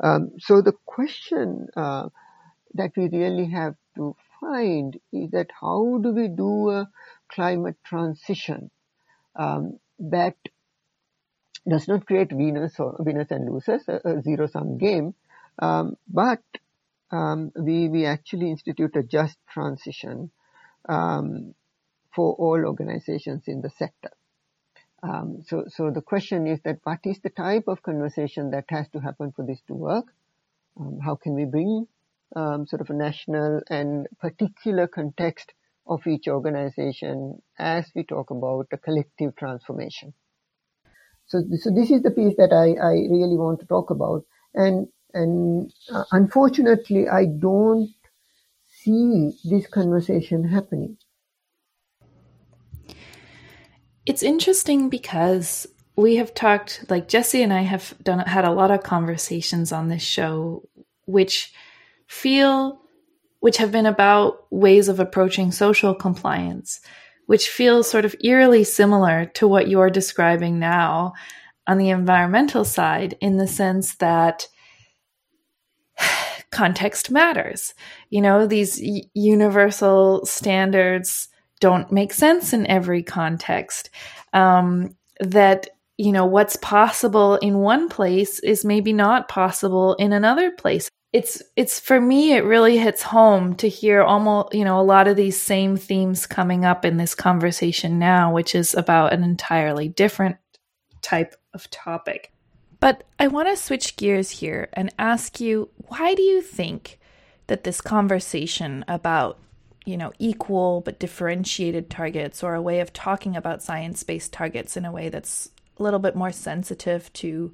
Um, 0.00 0.32
so 0.38 0.62
the 0.62 0.72
question 0.84 1.68
uh, 1.76 2.08
that 2.74 2.92
we 2.96 3.08
really 3.08 3.46
have 3.50 3.76
to 3.96 4.16
find 4.40 4.98
is 5.12 5.30
that 5.30 5.50
how 5.60 5.98
do 6.02 6.10
we 6.10 6.28
do 6.28 6.70
a 6.70 6.90
climate 7.30 7.76
transition 7.84 8.70
um, 9.36 9.78
that 9.98 10.36
does 11.68 11.86
not 11.86 12.06
create 12.06 12.32
winners 12.32 12.74
or 12.78 12.96
winners 12.98 13.28
and 13.30 13.48
losers, 13.50 13.82
a, 13.88 14.00
a 14.04 14.22
zero 14.22 14.46
sum 14.46 14.78
game, 14.78 15.14
um, 15.60 15.96
but 16.08 16.42
um, 17.12 17.52
we 17.54 17.88
we 17.88 18.06
actually 18.06 18.50
institute 18.50 18.96
a 18.96 19.02
just 19.02 19.36
transition 19.48 20.30
um, 20.88 21.54
for 22.14 22.34
all 22.34 22.64
organizations 22.64 23.44
in 23.46 23.60
the 23.60 23.70
sector. 23.70 24.10
Um, 25.02 25.42
so, 25.46 25.64
so 25.68 25.90
the 25.90 26.00
question 26.00 26.46
is 26.46 26.60
that 26.64 26.78
what 26.84 27.00
is 27.04 27.18
the 27.20 27.30
type 27.30 27.64
of 27.66 27.82
conversation 27.82 28.50
that 28.50 28.66
has 28.68 28.88
to 28.90 29.00
happen 29.00 29.32
for 29.32 29.44
this 29.44 29.60
to 29.66 29.74
work? 29.74 30.06
Um, 30.78 31.00
how 31.04 31.16
can 31.16 31.34
we 31.34 31.44
bring 31.44 31.86
um, 32.36 32.66
sort 32.66 32.80
of 32.80 32.90
a 32.90 32.94
national 32.94 33.62
and 33.68 34.06
particular 34.20 34.86
context 34.86 35.52
of 35.86 36.06
each 36.06 36.28
organization 36.28 37.42
as 37.58 37.90
we 37.96 38.04
talk 38.04 38.30
about 38.30 38.68
a 38.72 38.78
collective 38.78 39.34
transformation? 39.34 40.14
So, 41.26 41.42
so 41.58 41.70
this 41.70 41.90
is 41.90 42.02
the 42.02 42.10
piece 42.10 42.36
that 42.36 42.52
I, 42.52 42.80
I 42.80 42.92
really 42.92 43.36
want 43.36 43.60
to 43.60 43.66
talk 43.66 43.90
about. 43.90 44.24
And, 44.54 44.86
and 45.12 45.72
uh, 45.92 46.04
unfortunately, 46.12 47.08
I 47.08 47.24
don't 47.26 47.90
see 48.68 49.32
this 49.44 49.66
conversation 49.66 50.44
happening. 50.44 50.96
It's 54.04 54.22
interesting 54.22 54.88
because 54.88 55.66
we 55.96 56.16
have 56.16 56.34
talked, 56.34 56.84
like 56.88 57.08
Jesse 57.08 57.42
and 57.42 57.52
I 57.52 57.62
have 57.62 57.94
done 58.02 58.20
had 58.20 58.44
a 58.44 58.50
lot 58.52 58.70
of 58.70 58.82
conversations 58.82 59.70
on 59.70 59.88
this 59.88 60.02
show, 60.02 60.68
which 61.04 61.52
feel 62.06 62.80
which 63.40 63.56
have 63.56 63.72
been 63.72 63.86
about 63.86 64.46
ways 64.52 64.88
of 64.88 65.00
approaching 65.00 65.50
social 65.50 65.94
compliance, 65.96 66.80
which 67.26 67.48
feels 67.48 67.90
sort 67.90 68.04
of 68.04 68.14
eerily 68.22 68.62
similar 68.62 69.26
to 69.26 69.48
what 69.48 69.66
you're 69.66 69.90
describing 69.90 70.60
now 70.60 71.12
on 71.66 71.76
the 71.76 71.90
environmental 71.90 72.64
side, 72.64 73.16
in 73.20 73.36
the 73.36 73.48
sense 73.48 73.96
that 73.96 74.46
context 76.50 77.10
matters. 77.10 77.74
You 78.10 78.20
know, 78.20 78.46
these 78.46 78.80
universal 79.12 80.24
standards 80.24 81.28
don't 81.62 81.92
make 81.92 82.12
sense 82.12 82.52
in 82.52 82.66
every 82.66 83.04
context. 83.04 83.88
Um, 84.32 84.96
that 85.20 85.68
you 85.96 86.10
know 86.10 86.26
what's 86.26 86.56
possible 86.56 87.36
in 87.36 87.58
one 87.58 87.88
place 87.88 88.40
is 88.40 88.64
maybe 88.64 88.92
not 88.92 89.28
possible 89.28 89.94
in 89.94 90.12
another 90.12 90.50
place 90.50 90.90
it's 91.12 91.42
it's 91.54 91.78
for 91.78 92.00
me 92.00 92.32
it 92.32 92.44
really 92.44 92.78
hits 92.78 93.02
home 93.02 93.54
to 93.54 93.68
hear 93.68 94.02
almost 94.02 94.52
you 94.54 94.64
know 94.64 94.80
a 94.80 94.82
lot 94.82 95.06
of 95.06 95.16
these 95.16 95.40
same 95.40 95.76
themes 95.76 96.26
coming 96.26 96.64
up 96.64 96.84
in 96.84 96.96
this 96.96 97.14
conversation 97.14 97.98
now 97.98 98.32
which 98.32 98.54
is 98.54 98.74
about 98.74 99.12
an 99.12 99.22
entirely 99.22 99.88
different 99.88 100.36
type 101.02 101.36
of 101.52 101.70
topic 101.70 102.32
but 102.80 103.04
i 103.18 103.28
want 103.28 103.46
to 103.46 103.56
switch 103.56 103.96
gears 103.96 104.30
here 104.30 104.68
and 104.72 104.92
ask 104.98 105.38
you 105.38 105.68
why 105.88 106.14
do 106.14 106.22
you 106.22 106.40
think 106.40 106.98
that 107.46 107.64
this 107.64 107.80
conversation 107.80 108.84
about 108.88 109.38
you 109.84 109.96
know 109.96 110.12
equal 110.18 110.80
but 110.80 110.98
differentiated 110.98 111.90
targets 111.90 112.42
or 112.42 112.54
a 112.54 112.62
way 112.62 112.80
of 112.80 112.92
talking 112.92 113.36
about 113.36 113.62
science-based 113.62 114.32
targets 114.32 114.76
in 114.76 114.84
a 114.84 114.92
way 114.92 115.08
that's 115.08 115.50
a 115.78 115.82
little 115.82 115.98
bit 115.98 116.14
more 116.14 116.32
sensitive 116.32 117.12
to 117.12 117.52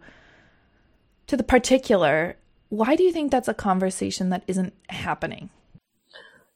to 1.26 1.36
the 1.36 1.42
particular 1.42 2.36
why 2.68 2.96
do 2.96 3.02
you 3.02 3.12
think 3.12 3.30
that's 3.30 3.48
a 3.48 3.54
conversation 3.54 4.28
that 4.30 4.42
isn't 4.46 4.74
happening? 4.90 5.50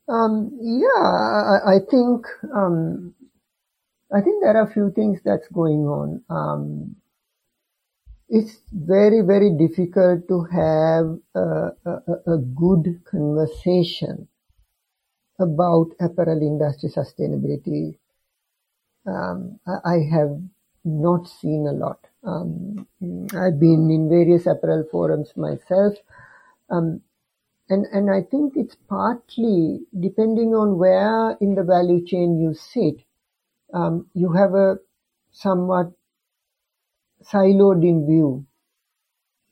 Um, 0.08 0.50
yeah, 0.60 1.02
I, 1.02 1.76
I 1.76 1.78
think 1.90 2.26
um, 2.54 3.14
I 4.14 4.20
think 4.20 4.42
there 4.42 4.56
are 4.56 4.68
a 4.68 4.72
few 4.72 4.90
things 4.94 5.20
that's 5.24 5.48
going 5.48 5.86
on. 5.86 6.22
Um, 6.28 6.96
it's 8.28 8.58
very 8.72 9.22
very 9.22 9.50
difficult 9.56 10.28
to 10.28 10.44
have 10.52 11.18
a, 11.34 11.70
a, 11.86 12.34
a 12.34 12.38
good 12.38 13.00
conversation 13.10 14.28
about 15.42 15.90
apparel 16.00 16.40
industry 16.40 16.88
sustainability. 16.88 17.98
Um, 19.06 19.58
I, 19.66 19.98
have 20.10 20.40
not 20.84 21.28
seen 21.28 21.66
a 21.66 21.72
lot. 21.72 22.06
Um, 22.24 22.86
I've 23.34 23.58
been 23.58 23.90
in 23.90 24.08
various 24.08 24.46
apparel 24.46 24.84
forums 24.90 25.32
myself. 25.36 25.94
Um, 26.70 27.02
and, 27.68 27.86
and 27.86 28.10
I 28.10 28.22
think 28.22 28.54
it's 28.56 28.76
partly 28.88 29.80
depending 29.98 30.54
on 30.54 30.78
where 30.78 31.36
in 31.40 31.54
the 31.54 31.62
value 31.62 32.04
chain 32.04 32.38
you 32.38 32.54
sit, 32.54 33.04
um, 33.74 34.06
you 34.14 34.32
have 34.32 34.54
a 34.54 34.76
somewhat 35.32 35.92
siloed 37.22 37.82
in 37.82 38.06
view 38.06 38.46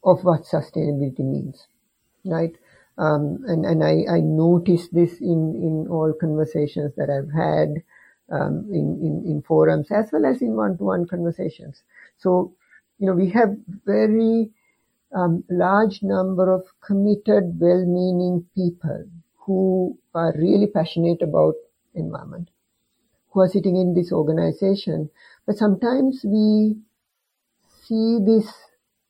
of 0.05 0.25
what 0.25 0.43
sustainability 0.43 1.21
means, 1.21 1.67
right? 2.25 2.55
Um, 3.01 3.25
and 3.47 3.65
and 3.65 3.83
I, 3.83 3.95
I 4.17 4.21
notice 4.21 4.89
this 4.93 5.13
in, 5.21 5.41
in 5.67 5.87
all 5.89 6.13
conversations 6.21 6.93
that 6.97 7.09
I've 7.09 7.33
had 7.33 7.69
um, 8.31 8.69
in, 8.71 8.87
in, 9.07 9.15
in 9.31 9.43
forums 9.43 9.89
as 9.91 10.11
well 10.13 10.27
as 10.27 10.43
in 10.43 10.55
one-to-one 10.55 11.07
conversations. 11.07 11.83
So, 12.19 12.53
you 12.99 13.07
know, 13.07 13.15
we 13.15 13.31
have 13.31 13.57
very 13.87 14.51
um, 15.17 15.45
large 15.49 16.03
number 16.03 16.53
of 16.53 16.63
committed, 16.81 17.59
well-meaning 17.59 18.45
people 18.55 19.07
who 19.47 19.99
are 20.15 20.35
really 20.37 20.67
passionate 20.67 21.23
about 21.23 21.55
environment, 21.95 22.51
who 23.31 23.41
are 23.41 23.49
sitting 23.49 23.77
in 23.77 23.95
this 23.95 24.13
organization. 24.13 25.09
But 25.47 25.57
sometimes 25.57 26.21
we 26.23 26.77
see 27.87 28.19
this 28.31 28.47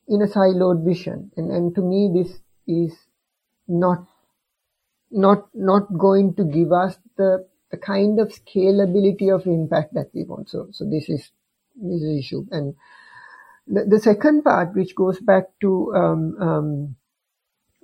in 0.07 0.21
a 0.21 0.27
siloed 0.27 0.85
vision, 0.85 1.31
and, 1.35 1.51
and 1.51 1.75
to 1.75 1.81
me, 1.81 2.09
this 2.13 2.39
is 2.65 2.97
not 3.71 4.05
not 5.09 5.49
not 5.53 5.97
going 5.97 6.35
to 6.35 6.43
give 6.43 6.71
us 6.71 6.97
the 7.17 7.47
the 7.71 7.77
kind 7.77 8.19
of 8.19 8.29
scalability 8.29 9.33
of 9.33 9.45
impact 9.45 9.93
that 9.93 10.09
we 10.13 10.23
want. 10.23 10.49
So, 10.49 10.67
so 10.71 10.85
this 10.85 11.09
is 11.09 11.31
this 11.75 12.01
is 12.01 12.19
issue. 12.19 12.45
And 12.51 12.75
the, 13.67 13.85
the 13.85 13.99
second 13.99 14.43
part, 14.43 14.75
which 14.75 14.93
goes 14.95 15.19
back 15.19 15.45
to 15.61 15.93
um, 15.95 16.35
um, 16.41 16.95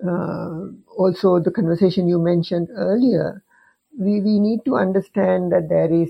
uh, 0.06 0.92
also 0.96 1.40
the 1.40 1.52
conversation 1.52 2.08
you 2.08 2.20
mentioned 2.20 2.68
earlier, 2.76 3.44
we, 3.98 4.22
we 4.22 4.40
need 4.40 4.60
to 4.66 4.76
understand 4.76 5.52
that 5.54 5.70
there 5.70 5.92
is 5.92 6.10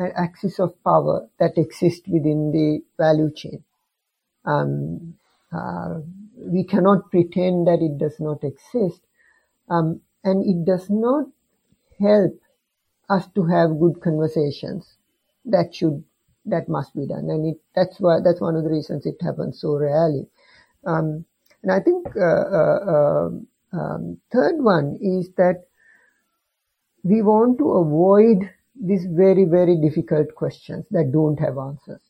an 0.00 0.12
axis 0.16 0.58
of 0.58 0.82
power 0.84 1.28
that 1.38 1.56
exists 1.56 2.06
within 2.06 2.52
the 2.52 2.82
value 3.02 3.30
chain. 3.34 3.64
Um, 4.44 5.14
uh, 5.52 6.00
we 6.40 6.64
cannot 6.64 7.10
pretend 7.10 7.66
that 7.66 7.80
it 7.80 7.98
does 7.98 8.18
not 8.20 8.42
exist. 8.44 9.00
Um, 9.68 10.00
and 10.24 10.44
it 10.44 10.64
does 10.64 10.90
not 10.90 11.26
help 11.98 12.40
us 13.08 13.26
to 13.34 13.44
have 13.46 13.78
good 13.80 14.00
conversations. 14.02 14.96
That 15.44 15.74
should, 15.74 16.04
that 16.46 16.68
must 16.68 16.94
be 16.94 17.06
done. 17.06 17.30
And 17.30 17.46
it, 17.46 17.60
that's 17.74 17.98
why, 17.98 18.18
that's 18.22 18.40
one 18.40 18.56
of 18.56 18.64
the 18.64 18.70
reasons 18.70 19.06
it 19.06 19.16
happens 19.20 19.60
so 19.60 19.76
rarely. 19.76 20.26
Um, 20.84 21.24
and 21.62 21.72
I 21.72 21.80
think, 21.80 22.06
uh, 22.16 22.20
uh, 22.20 23.26
um, 23.26 23.46
um 23.72 24.20
third 24.32 24.62
one 24.62 24.98
is 25.00 25.30
that 25.36 25.64
we 27.02 27.22
want 27.22 27.58
to 27.58 27.70
avoid 27.70 28.50
these 28.80 29.06
very, 29.06 29.44
very 29.44 29.76
difficult 29.80 30.34
questions 30.34 30.86
that 30.90 31.12
don't 31.12 31.38
have 31.38 31.58
answers. 31.58 32.02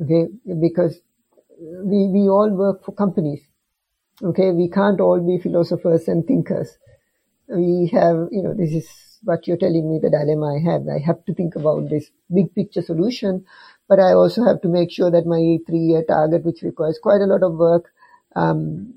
Okay, 0.00 0.26
because 0.60 1.00
we, 1.58 2.08
we 2.08 2.28
all 2.28 2.50
work 2.50 2.84
for 2.84 2.92
companies. 2.92 3.40
Okay, 4.22 4.52
we 4.52 4.68
can't 4.68 5.00
all 5.00 5.20
be 5.20 5.42
philosophers 5.42 6.06
and 6.08 6.26
thinkers 6.26 6.78
we 7.48 7.90
have, 7.92 8.28
you 8.30 8.42
know, 8.42 8.54
this 8.54 8.72
is 8.72 8.88
what 9.22 9.46
you're 9.46 9.56
telling 9.56 9.90
me 9.90 9.98
the 10.02 10.10
dilemma 10.10 10.56
I 10.56 10.72
have. 10.72 10.82
I 10.88 10.98
have 11.04 11.24
to 11.26 11.34
think 11.34 11.56
about 11.56 11.88
this 11.88 12.10
big 12.32 12.54
picture 12.54 12.82
solution, 12.82 13.44
but 13.88 13.98
I 13.98 14.12
also 14.12 14.44
have 14.44 14.60
to 14.62 14.68
make 14.68 14.90
sure 14.90 15.10
that 15.10 15.26
my 15.26 15.58
three 15.66 15.92
year 15.92 16.04
target, 16.06 16.44
which 16.44 16.62
requires 16.62 16.98
quite 17.02 17.20
a 17.20 17.26
lot 17.26 17.42
of 17.42 17.54
work, 17.54 17.92
um, 18.36 18.94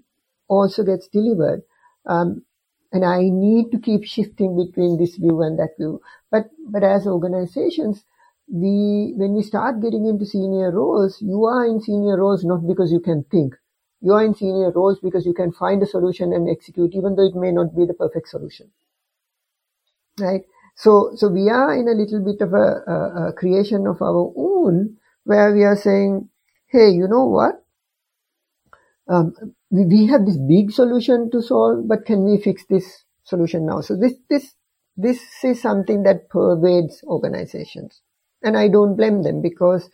also 0.48 0.84
gets 0.84 1.08
delivered. 1.08 1.63
Um, 2.06 2.43
and 2.91 3.04
I 3.04 3.24
need 3.24 3.72
to 3.72 3.80
keep 3.80 4.06
shifting 4.06 4.56
between 4.56 4.98
this 4.98 5.17
view 5.17 5.41
and 5.41 5.60
that 5.60 5.76
view. 5.78 6.02
But, 6.32 6.50
but 6.70 6.84
as 6.84 7.06
organizations, 7.06 8.06
we, 8.52 9.14
when 9.18 9.36
we 9.36 9.44
start 9.44 9.82
getting 9.82 10.06
into 10.06 10.26
senior 10.26 10.72
roles, 10.72 11.22
you 11.22 11.46
are 11.46 11.66
in 11.66 11.82
senior 11.82 12.18
roles 12.18 12.44
not 12.44 12.68
because 12.68 12.92
you 12.92 13.00
can 13.00 13.24
think 13.30 13.54
you 14.02 14.14
are 14.14 14.24
in 14.24 14.36
senior 14.36 14.72
roles 14.72 15.00
because 15.00 15.26
you 15.26 15.34
can 15.34 15.52
find 15.52 15.82
a 15.82 15.88
solution 15.88 16.34
and 16.34 16.50
execute, 16.50 16.94
even 16.94 17.16
though 17.16 17.26
it 17.26 17.36
may 17.36 17.52
not 17.52 17.76
be 17.76 17.86
the 17.86 17.94
perfect 17.94 18.30
solution. 18.30 18.72
Right? 20.20 20.42
So, 20.76 21.12
so 21.16 21.30
we 21.30 21.50
are 21.50 21.74
in 21.74 21.88
a 21.88 21.92
little 21.92 22.24
bit 22.24 22.42
of 22.42 22.54
a, 22.54 22.84
a, 22.88 23.28
a 23.30 23.34
creation 23.34 23.88
of 23.88 24.02
our 24.02 24.32
own 24.36 24.98
where 25.24 25.54
we 25.54 25.64
are 25.64 25.76
saying, 25.76 26.30
hey, 26.68 26.90
you 26.90 27.08
know 27.08 27.26
what? 27.26 27.64
Um, 29.10 29.34
we, 29.72 29.86
we 29.86 30.06
have 30.08 30.26
this 30.26 30.38
big 30.38 30.72
solution 30.72 31.32
to 31.32 31.42
solve, 31.42 31.88
but 31.88 32.06
can 32.06 32.24
we 32.24 32.40
fix 32.40 32.66
this 32.70 33.04
solution 33.24 33.66
now? 33.66 33.82
So 33.82 33.96
this, 33.96 34.14
this, 34.30 34.54
this 34.96 35.20
is 35.44 35.62
something 35.62 36.04
that 36.04 36.30
pervades 36.30 37.04
organizations. 37.04 38.02
And 38.43 38.58
I 38.58 38.67
don't 38.67 38.95
blame 38.95 39.23
them 39.23 39.41
because 39.41 39.89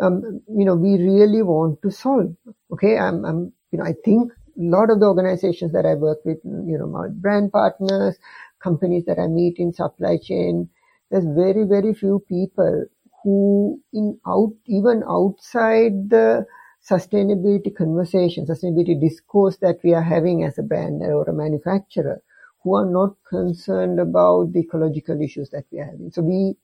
um, 0.00 0.40
you 0.48 0.64
know, 0.64 0.74
we 0.76 0.94
really 0.96 1.42
want 1.42 1.82
to 1.82 1.90
solve. 1.90 2.34
Okay, 2.72 2.98
I'm, 2.98 3.24
I'm, 3.24 3.52
you 3.70 3.78
know, 3.78 3.84
I 3.84 3.94
think 4.04 4.32
a 4.32 4.36
lot 4.56 4.90
of 4.90 5.00
the 5.00 5.06
organizations 5.06 5.72
that 5.72 5.86
I 5.86 5.94
work 5.94 6.18
with, 6.24 6.38
you 6.44 6.78
know, 6.78 6.86
my 6.86 7.08
brand 7.08 7.52
partners, 7.52 8.18
companies 8.62 9.04
that 9.06 9.18
I 9.18 9.26
meet 9.26 9.58
in 9.58 9.72
supply 9.72 10.18
chain, 10.22 10.68
there's 11.10 11.24
very, 11.24 11.64
very 11.64 11.94
few 11.94 12.24
people 12.28 12.86
who 13.22 13.80
in 13.92 14.18
out, 14.26 14.52
even 14.66 15.02
outside 15.08 16.08
the 16.10 16.46
sustainability 16.88 17.74
conversation, 17.76 18.46
sustainability 18.46 18.98
discourse 19.00 19.58
that 19.58 19.78
we 19.84 19.92
are 19.92 20.02
having 20.02 20.44
as 20.44 20.58
a 20.58 20.62
brand 20.62 21.02
or 21.02 21.24
a 21.28 21.32
manufacturer, 21.34 22.22
who 22.62 22.74
are 22.74 22.86
not 22.86 23.16
concerned 23.28 24.00
about 24.00 24.52
the 24.52 24.60
ecological 24.60 25.20
issues 25.20 25.50
that 25.50 25.64
we 25.70 25.78
are 25.80 25.84
having. 25.86 26.10
So 26.10 26.22
we, 26.22 26.56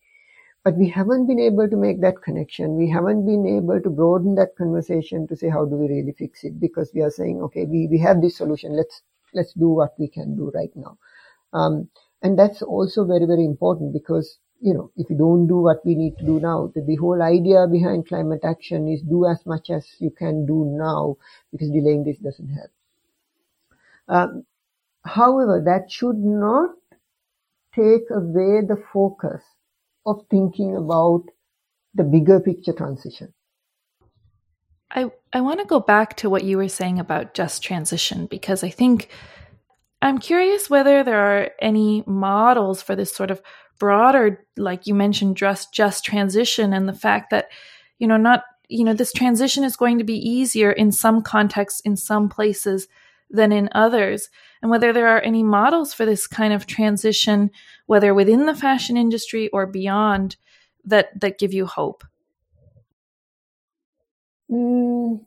but 0.66 0.76
we 0.76 0.88
haven't 0.90 1.29
been 1.29 1.38
able 1.38 1.70
to 1.70 1.76
make 1.76 2.00
that 2.00 2.22
connection. 2.22 2.76
We 2.76 2.90
haven't 2.90 3.24
been 3.24 3.46
able 3.46 3.81
to 3.81 3.88
broaden 3.88 4.35
that 4.35 4.57
conversation 4.59 5.29
to 5.29 5.37
say 5.37 5.48
how 5.48 5.64
do 5.64 5.76
we 5.76 5.87
really 5.88 6.11
fix 6.18 6.42
it 6.42 6.59
because 6.61 6.90
we 6.92 7.02
are 7.02 7.11
saying, 7.11 7.40
okay, 7.42 7.66
we, 7.66 7.87
we 7.88 8.00
have 8.00 8.20
this 8.20 8.37
solution. 8.37 8.76
Let's, 8.76 9.02
let's 9.33 9.52
do 9.52 9.68
what 9.68 9.94
we 9.96 10.09
can 10.09 10.37
do 10.37 10.50
right 10.52 10.72
now. 10.74 10.98
Um, 11.52 11.88
and 12.22 12.37
that's 12.37 12.62
also 12.62 13.05
very, 13.05 13.26
very 13.26 13.44
important 13.44 13.92
because, 13.92 14.40
you 14.61 14.74
know, 14.74 14.90
if 14.96 15.09
you 15.09 15.16
don't 15.16 15.46
do 15.46 15.59
what 15.59 15.87
we 15.87 15.94
need 15.94 16.18
to 16.18 16.26
do 16.26 16.40
now, 16.40 16.72
the, 16.74 16.83
the 16.83 16.96
whole 16.96 17.22
idea 17.22 17.68
behind 17.70 18.09
climate 18.09 18.42
action 18.44 18.88
is 18.88 19.02
do 19.02 19.24
as 19.26 19.46
much 19.46 19.70
as 19.70 19.87
you 20.00 20.11
can 20.11 20.46
do 20.46 20.64
now 20.76 21.16
because 21.52 21.70
delaying 21.70 22.05
this 22.05 22.18
doesn't 22.18 22.48
help. 22.48 22.70
Um, 24.09 24.46
However, 25.05 25.62
that 25.64 25.92
should 25.92 26.18
not 26.18 26.74
take 27.74 28.11
away 28.11 28.62
the 28.62 28.83
focus 28.92 29.44
of 30.07 30.25
thinking 30.31 30.77
about 30.77 31.25
the 31.95 32.05
bigger 32.05 32.40
picture 32.40 32.73
transition. 32.73 33.35
I, 34.90 35.11
I 35.33 35.40
want 35.40 35.61
to 35.61 35.66
go 35.66 35.81
back 35.81 36.16
to 36.19 36.31
what 36.31 36.45
you 36.45 36.57
were 36.57 36.69
saying 36.69 37.01
about 37.01 37.35
just 37.35 37.62
transition 37.62 38.27
because 38.27 38.62
I 38.62 38.71
think 38.71 39.09
I'm 40.01 40.19
curious 40.19 40.71
whether 40.71 41.03
there 41.03 41.21
are 41.21 41.51
any 41.61 42.05
models 42.07 42.83
for 42.83 42.95
this 42.95 43.14
sort 43.14 43.31
of 43.31 43.42
broader, 43.79 44.47
like 44.57 44.87
you 44.87 44.95
mentioned, 44.95 45.37
just 45.37 45.75
just 45.75 46.05
transition 46.05 46.73
and 46.73 46.88
the 46.88 46.95
fact 46.95 47.31
that, 47.31 47.49
you 47.99 48.07
know, 48.07 48.16
not 48.16 48.45
you 48.69 48.85
know, 48.85 48.95
this 48.95 49.12
transition 49.12 49.64
is 49.64 49.77
going 49.77 49.99
to 49.99 50.05
be 50.05 50.16
easier 50.16 50.73
in 50.73 50.90
some 50.90 51.23
contexts, 51.23 51.81
in 51.81 51.97
some 51.97 52.29
places 52.29 52.88
than 53.31 53.53
in 53.53 53.69
others, 53.73 54.29
and 54.62 54.71
whether 54.71 54.93
there 54.93 55.09
are 55.09 55.21
any 55.21 55.43
models 55.43 55.93
for 55.93 56.07
this 56.07 56.27
kind 56.27 56.53
of 56.53 56.67
transition, 56.67 57.51
whether 57.87 58.15
within 58.15 58.47
the 58.47 58.55
fashion 58.55 58.97
industry 58.97 59.49
or 59.49 59.67
beyond, 59.67 60.37
that 60.85 61.19
that 61.21 61.39
give 61.39 61.53
you 61.53 61.67
hope. 61.67 62.05
Mm, 64.51 65.25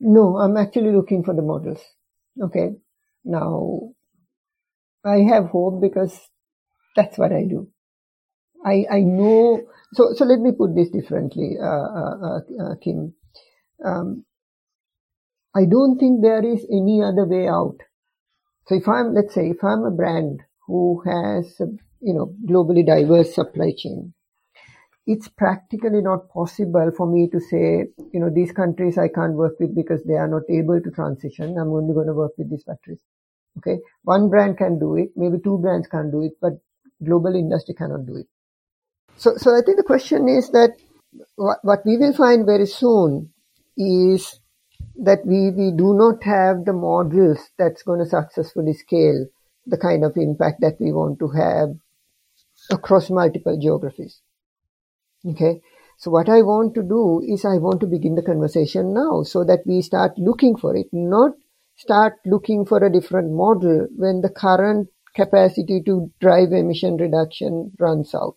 no, 0.00 0.38
I'm 0.38 0.56
actually 0.56 0.92
looking 0.92 1.22
for 1.22 1.34
the 1.34 1.42
models. 1.42 1.80
Okay, 2.40 2.70
now 3.24 3.94
I 5.04 5.18
have 5.18 5.46
hope 5.46 5.80
because 5.80 6.18
that's 6.96 7.16
what 7.18 7.32
I 7.32 7.44
do. 7.44 7.68
I 8.64 8.86
I 8.90 9.00
know. 9.00 9.62
So 9.92 10.12
so 10.14 10.24
let 10.24 10.40
me 10.40 10.52
put 10.52 10.74
this 10.74 10.90
differently, 10.90 11.56
uh, 11.60 11.66
uh, 11.66 12.16
uh, 12.22 12.40
uh 12.62 12.74
Kim. 12.82 13.14
Um, 13.84 14.24
I 15.56 15.64
don't 15.66 15.98
think 15.98 16.22
there 16.22 16.44
is 16.44 16.66
any 16.70 17.02
other 17.02 17.26
way 17.26 17.48
out. 17.48 17.76
So 18.66 18.74
if 18.74 18.88
I'm, 18.88 19.14
let's 19.14 19.34
say, 19.34 19.50
if 19.50 19.62
I'm 19.62 19.84
a 19.84 19.90
brand 19.90 20.42
who 20.66 21.02
has, 21.06 21.60
a, 21.60 21.66
you 22.00 22.14
know, 22.14 22.34
globally 22.46 22.84
diverse 22.84 23.34
supply 23.34 23.72
chain, 23.76 24.14
it's 25.06 25.28
practically 25.28 26.00
not 26.00 26.30
possible 26.30 26.90
for 26.96 27.06
me 27.06 27.28
to 27.28 27.38
say, 27.38 27.86
you 28.12 28.20
know, 28.20 28.30
these 28.34 28.52
countries 28.52 28.96
I 28.96 29.08
can't 29.08 29.34
work 29.34 29.60
with 29.60 29.74
because 29.74 30.02
they 30.04 30.14
are 30.14 30.28
not 30.28 30.42
able 30.48 30.80
to 30.80 30.90
transition. 30.90 31.58
I'm 31.58 31.72
only 31.72 31.92
going 31.92 32.06
to 32.06 32.14
work 32.14 32.32
with 32.38 32.50
these 32.50 32.64
factories. 32.64 33.02
Okay. 33.58 33.78
One 34.02 34.30
brand 34.30 34.56
can 34.58 34.78
do 34.78 34.96
it. 34.96 35.10
Maybe 35.14 35.38
two 35.44 35.58
brands 35.58 35.86
can 35.86 36.10
do 36.10 36.22
it, 36.22 36.32
but 36.40 36.54
global 37.04 37.34
industry 37.34 37.74
cannot 37.74 38.06
do 38.06 38.16
it. 38.16 38.26
So, 39.16 39.34
so 39.36 39.54
I 39.56 39.60
think 39.60 39.76
the 39.76 39.84
question 39.84 40.28
is 40.28 40.50
that 40.50 40.70
what, 41.36 41.58
what 41.62 41.80
we 41.84 41.98
will 41.98 42.14
find 42.14 42.46
very 42.46 42.66
soon 42.66 43.30
is 43.76 44.40
that 44.96 45.26
we, 45.26 45.50
we 45.50 45.72
do 45.76 45.94
not 45.94 46.22
have 46.22 46.64
the 46.64 46.72
models 46.72 47.50
that's 47.58 47.82
going 47.82 47.98
to 48.00 48.06
successfully 48.06 48.72
scale 48.72 49.26
the 49.66 49.78
kind 49.78 50.04
of 50.04 50.16
impact 50.16 50.60
that 50.60 50.76
we 50.78 50.92
want 50.92 51.18
to 51.18 51.28
have 51.28 51.70
across 52.70 53.10
multiple 53.10 53.58
geographies. 53.60 54.20
Okay. 55.26 55.60
So 55.96 56.10
what 56.10 56.28
I 56.28 56.42
want 56.42 56.74
to 56.74 56.82
do 56.82 57.22
is 57.26 57.44
I 57.44 57.56
want 57.56 57.80
to 57.80 57.86
begin 57.86 58.14
the 58.14 58.22
conversation 58.22 58.92
now 58.92 59.22
so 59.22 59.44
that 59.44 59.60
we 59.66 59.80
start 59.80 60.18
looking 60.18 60.56
for 60.56 60.76
it, 60.76 60.86
not 60.92 61.32
start 61.76 62.14
looking 62.26 62.66
for 62.66 62.84
a 62.84 62.92
different 62.92 63.32
model 63.32 63.88
when 63.96 64.20
the 64.20 64.28
current 64.28 64.88
capacity 65.14 65.82
to 65.86 66.10
drive 66.20 66.52
emission 66.52 66.96
reduction 66.96 67.72
runs 67.78 68.14
out. 68.14 68.36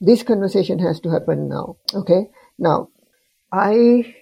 This 0.00 0.22
conversation 0.22 0.78
has 0.80 1.00
to 1.00 1.10
happen 1.10 1.48
now. 1.48 1.76
Okay. 1.94 2.30
Now, 2.58 2.88
I 3.52 4.14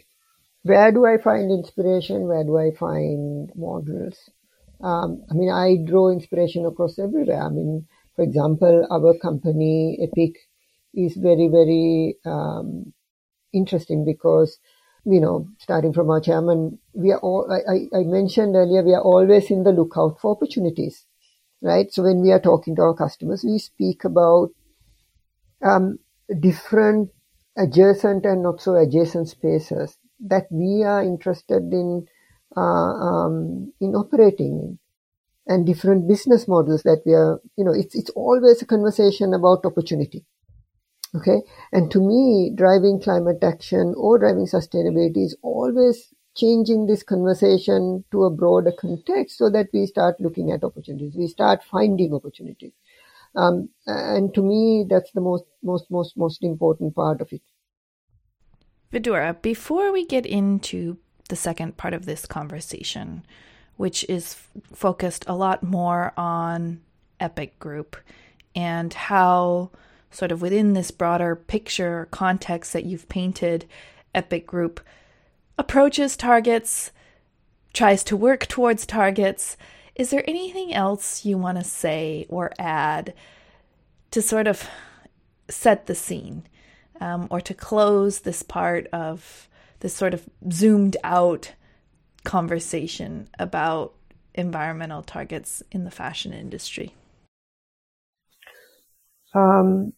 where 0.67 0.91
do 0.93 1.07
I 1.07 1.19
find 1.19 1.51
inspiration? 1.51 2.27
Where 2.27 2.45
do 2.45 2.59
I 2.59 2.71
find 2.73 3.51
models? 3.55 4.19
Um, 4.83 5.23
I 5.31 5.35
mean, 5.35 5.51
I 5.51 5.77
draw 5.89 6.11
inspiration 6.11 6.67
across 6.67 6.99
everywhere. 6.99 7.43
I 7.43 7.49
mean, 7.49 7.87
for 8.15 8.23
example, 8.23 8.87
our 8.91 9.15
company, 9.19 9.99
Epic, 10.03 10.35
is 10.95 11.17
very, 11.17 11.49
very 11.49 12.17
um, 12.25 12.93
interesting 13.53 14.05
because, 14.05 14.59
you 15.05 15.21
know, 15.21 15.49
starting 15.59 15.93
from 15.93 16.11
our 16.11 16.21
chairman, 16.21 16.79
we 16.95 17.13
are 17.13 17.21
all, 17.21 17.47
I, 17.51 17.97
I 17.97 18.03
mentioned 18.05 18.57
earlier, 18.57 18.83
we 18.83 18.95
are 18.95 19.03
always 19.03 19.51
in 19.51 19.63
the 19.63 19.73
lookout 19.73 20.19
for 20.21 20.33
opportunities, 20.33 21.07
right? 21.63 21.93
So 21.93 22.03
when 22.03 22.23
we 22.23 22.33
are 22.33 22.41
talking 22.41 22.75
to 22.77 22.83
our 22.83 22.95
customers, 22.95 23.45
we 23.47 23.59
speak 23.59 24.05
about 24.05 24.51
um, 25.63 25.99
different 26.41 27.11
adjacent 27.57 28.25
and 28.27 28.43
not 28.43 28.61
so 28.61 28.75
adjacent 28.75 29.29
spaces 29.29 29.97
that 30.21 30.47
we 30.51 30.83
are 30.85 31.03
interested 31.03 31.63
in 31.73 32.07
uh, 32.57 32.61
um, 32.61 33.73
in 33.81 33.95
operating 33.95 34.59
in. 34.61 34.79
And 35.49 35.67
different 35.67 36.09
business 36.09 36.49
models 36.49 36.83
that 36.85 37.03
we 37.07 37.15
are 37.15 37.41
you 37.57 37.65
know 37.65 37.73
it's 37.73 37.95
it's 37.95 38.11
always 38.11 38.63
a 38.63 38.67
conversation 38.67 39.35
about 39.35 39.65
opportunity. 39.67 40.25
Okay? 41.15 41.43
And 41.73 41.91
to 41.91 42.01
me 42.01 42.53
driving 42.55 43.01
climate 43.01 43.43
action 43.43 43.93
or 43.97 44.19
driving 44.19 44.47
sustainability 44.47 45.25
is 45.25 45.37
always 45.43 46.15
changing 46.37 46.87
this 46.87 47.03
conversation 47.03 48.05
to 48.13 48.25
a 48.25 48.31
broader 48.31 48.73
context 48.73 49.39
so 49.39 49.49
that 49.51 49.69
we 49.73 49.87
start 49.87 50.21
looking 50.21 50.53
at 50.53 50.63
opportunities. 50.63 51.17
We 51.17 51.27
start 51.29 51.65
finding 51.65 52.13
opportunities. 52.15 52.73
Um, 53.37 53.71
and 53.87 54.35
to 54.35 54.43
me 54.43 54.87
that's 54.89 55.13
the 55.13 55.21
most 55.21 55.45
most 55.63 55.91
most 55.91 56.17
most 56.17 56.43
important 56.45 56.95
part 56.95 57.21
of 57.21 57.33
it 57.33 57.43
Vidura, 58.97 59.41
before 59.43 59.93
we 59.93 60.07
get 60.07 60.25
into 60.25 60.97
the 61.29 61.37
second 61.37 61.77
part 61.77 61.93
of 61.93 62.07
this 62.07 62.25
conversation, 62.25 63.27
which 63.77 64.05
is 64.09 64.35
f- 64.35 64.63
focused 64.75 65.25
a 65.27 65.35
lot 65.35 65.63
more 65.63 66.15
on 66.17 66.81
Epic 67.21 67.59
Group 67.59 67.97
and 68.55 68.95
how, 68.95 69.71
sort 70.11 70.33
of 70.33 70.41
within 70.41 70.73
this 70.73 70.91
broader 70.91 71.37
picture 71.37 72.09
context 72.11 72.73
that 72.73 72.87
you've 72.87 73.07
painted, 73.11 73.67
Epic 74.15 74.47
Group 74.47 74.81
approaches 75.59 76.17
targets, 76.17 76.91
tries 77.75 78.03
to 78.05 78.17
work 78.17 78.47
towards 78.47 78.87
targets. 78.87 79.59
Is 79.95 80.09
there 80.09 80.25
anything 80.27 80.73
else 80.73 81.27
you 81.27 81.37
want 81.37 81.59
to 81.59 81.65
say 81.65 82.25
or 82.31 82.51
add 82.59 83.13
to 84.13 84.23
sort 84.23 84.47
of 84.47 84.67
set 85.51 85.87
the 85.87 85.95
scene? 85.95 86.45
Um, 87.01 87.29
or 87.31 87.41
to 87.41 87.55
close 87.55 88.21
this 88.21 88.43
part 88.43 88.87
of 88.93 89.49
this 89.81 89.95
sort 89.95 90.15
of 90.15 90.29
zoomed 90.51 90.97
out 91.05 91.53
conversation 92.25 93.29
about 93.39 93.95
environmental 94.35 95.03
targets 95.03 95.63
in 95.71 95.85
the 95.85 95.91
fashion 95.91 96.33
industry? 96.33 96.95
Um, 99.35 99.93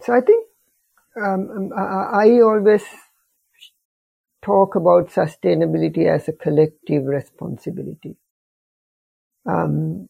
so 0.00 0.12
I 0.12 0.20
think 0.20 0.46
um, 1.16 1.50
um 1.50 1.70
I, 1.76 2.40
always 2.40 2.84
talk 4.42 4.76
about 4.76 5.08
sustainability 5.08 6.06
as 6.06 6.28
a 6.28 6.32
collective 6.32 7.04
responsibility. 7.04 8.16
Um, 9.46 10.08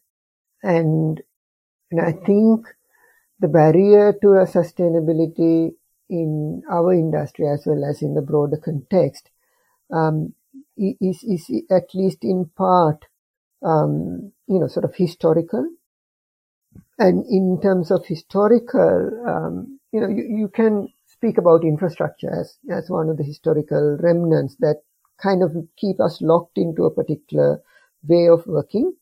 and, 0.62 1.22
and 1.90 2.00
I 2.00 2.12
think 2.12 2.66
the 3.40 3.48
barrier 3.48 4.12
to 4.20 4.28
a 4.28 4.46
sustainability 4.46 5.72
in 6.10 6.62
our 6.70 6.92
industry 6.92 7.46
as 7.46 7.64
well 7.66 7.84
as 7.84 8.02
in 8.02 8.14
the 8.14 8.22
broader 8.22 8.56
context 8.56 9.30
um, 9.92 10.34
is, 10.76 11.22
is 11.22 11.50
at 11.70 11.94
least 11.94 12.18
in 12.22 12.50
part, 12.56 13.04
um, 13.62 14.32
you 14.46 14.58
know, 14.58 14.68
sort 14.68 14.84
of 14.84 14.94
historical. 14.94 15.68
And 16.98 17.24
in 17.26 17.60
terms 17.62 17.90
of 17.90 18.06
historical, 18.06 19.24
um, 19.26 19.80
you 19.92 20.00
know, 20.00 20.08
you, 20.08 20.24
you, 20.28 20.48
can 20.48 20.88
speak 21.06 21.38
about 21.38 21.62
infrastructure 21.62 22.30
as, 22.30 22.58
as 22.70 22.90
one 22.90 23.08
of 23.08 23.16
the 23.16 23.24
historical 23.24 23.96
remnants 24.00 24.56
that 24.60 24.82
kind 25.22 25.42
of 25.42 25.52
keep 25.76 26.00
us 26.00 26.20
locked 26.20 26.58
into 26.58 26.84
a 26.84 26.94
particular 26.94 27.60
way 28.06 28.28
of 28.28 28.46
working. 28.46 28.94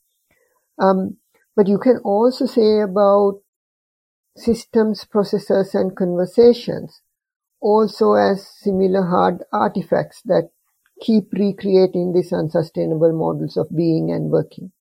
Um, 0.78 1.16
but 1.54 1.68
you 1.68 1.78
can 1.78 1.98
also 2.04 2.46
say 2.46 2.80
about 2.80 3.40
systems, 4.36 5.04
processes, 5.04 5.74
and 5.74 5.96
conversations, 5.96 7.00
also 7.60 8.12
as 8.12 8.46
similar 8.46 9.06
hard 9.06 9.42
artifacts 9.52 10.22
that 10.26 10.50
keep 11.00 11.32
recreating 11.32 12.12
these 12.12 12.32
unsustainable 12.32 13.12
models 13.12 13.56
of 13.56 13.68
being 13.74 14.10
and 14.10 14.30
working. 14.30 14.72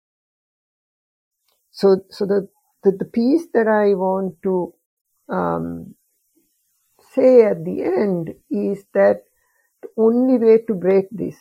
So, 1.71 2.01
so 2.09 2.25
the, 2.25 2.47
the, 2.83 2.91
the 2.91 3.05
piece 3.05 3.47
that 3.53 3.67
I 3.67 3.95
want 3.95 4.35
to 4.43 4.73
um, 5.27 5.95
say 7.13 7.43
at 7.43 7.65
the 7.65 7.83
end 7.83 8.33
is 8.49 8.85
that 8.93 9.23
the 9.81 9.89
only 9.97 10.37
way 10.37 10.59
to 10.67 10.73
break 10.73 11.05
this 11.11 11.35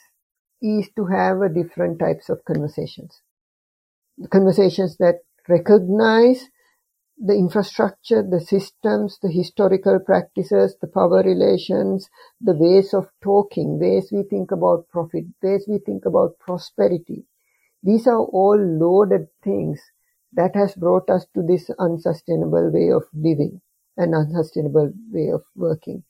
is 0.61 0.89
to 0.97 1.07
have 1.07 1.41
a 1.41 1.49
different 1.49 1.99
types 1.99 2.29
of 2.29 2.45
conversations. 2.45 3.21
Conversations 4.31 4.97
that 4.99 5.21
recognize 5.49 6.49
the 7.19 7.35
infrastructure, 7.35 8.23
the 8.23 8.41
systems, 8.41 9.19
the 9.23 9.31
historical 9.31 9.99
practices, 10.01 10.77
the 10.81 10.87
power 10.89 11.23
relations, 11.23 12.09
the 12.41 12.55
ways 12.55 12.95
of 12.95 13.09
talking, 13.23 13.79
ways 13.79 14.11
we 14.13 14.23
think 14.25 14.51
about 14.53 14.89
profit, 14.89 15.25
ways 15.43 15.65
we 15.69 15.79
think 15.79 16.05
about 16.07 16.39
prosperity 16.39 17.27
These 17.85 18.09
are 18.09 18.19
all 18.21 18.59
loaded 18.59 19.29
things 19.43 19.81
that 20.33 20.57
has 20.57 20.75
brought 20.75 21.09
us 21.09 21.27
to 21.35 21.43
this 21.43 21.71
unsustainable 21.79 22.71
way 22.73 22.91
of 22.91 23.05
living 23.15 23.61
and 23.97 24.15
unsustainable 24.15 24.93
way 25.13 25.31
of 25.31 25.45
working. 25.55 26.05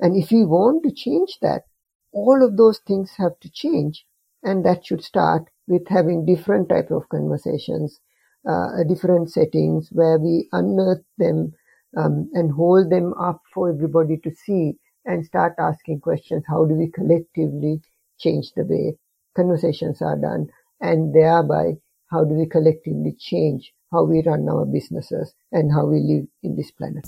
And 0.00 0.16
if 0.16 0.30
we 0.30 0.44
want 0.44 0.84
to 0.84 0.90
change 0.92 1.38
that, 1.42 1.64
all 2.12 2.42
of 2.44 2.56
those 2.56 2.78
things 2.78 3.12
have 3.18 3.38
to 3.40 3.50
change. 3.50 4.06
And 4.42 4.64
that 4.64 4.86
should 4.86 5.02
start 5.04 5.50
with 5.66 5.88
having 5.88 6.24
different 6.24 6.68
type 6.70 6.90
of 6.90 7.08
conversations, 7.08 8.00
uh, 8.48 8.84
different 8.88 9.30
settings 9.30 9.88
where 9.92 10.18
we 10.18 10.48
unearth 10.52 11.02
them 11.18 11.52
um, 11.96 12.30
and 12.34 12.52
hold 12.52 12.90
them 12.90 13.14
up 13.14 13.40
for 13.52 13.70
everybody 13.70 14.16
to 14.18 14.30
see 14.30 14.74
and 15.04 15.24
start 15.24 15.54
asking 15.58 16.00
questions. 16.00 16.44
How 16.46 16.64
do 16.64 16.74
we 16.74 16.90
collectively 16.90 17.80
change 18.18 18.52
the 18.54 18.64
way 18.64 18.96
conversations 19.36 20.02
are 20.02 20.16
done? 20.16 20.48
And 20.80 21.14
thereby, 21.14 21.74
how 22.10 22.24
do 22.24 22.34
we 22.34 22.46
collectively 22.46 23.16
change 23.18 23.72
how 23.92 24.04
we 24.04 24.22
run 24.22 24.48
our 24.48 24.66
businesses 24.66 25.34
and 25.52 25.72
how 25.72 25.86
we 25.86 26.00
live 26.00 26.26
in 26.42 26.56
this 26.56 26.70
planet? 26.70 27.06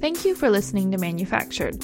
Thank 0.00 0.24
you 0.24 0.34
for 0.34 0.50
listening 0.50 0.90
to 0.92 0.98
Manufactured. 0.98 1.82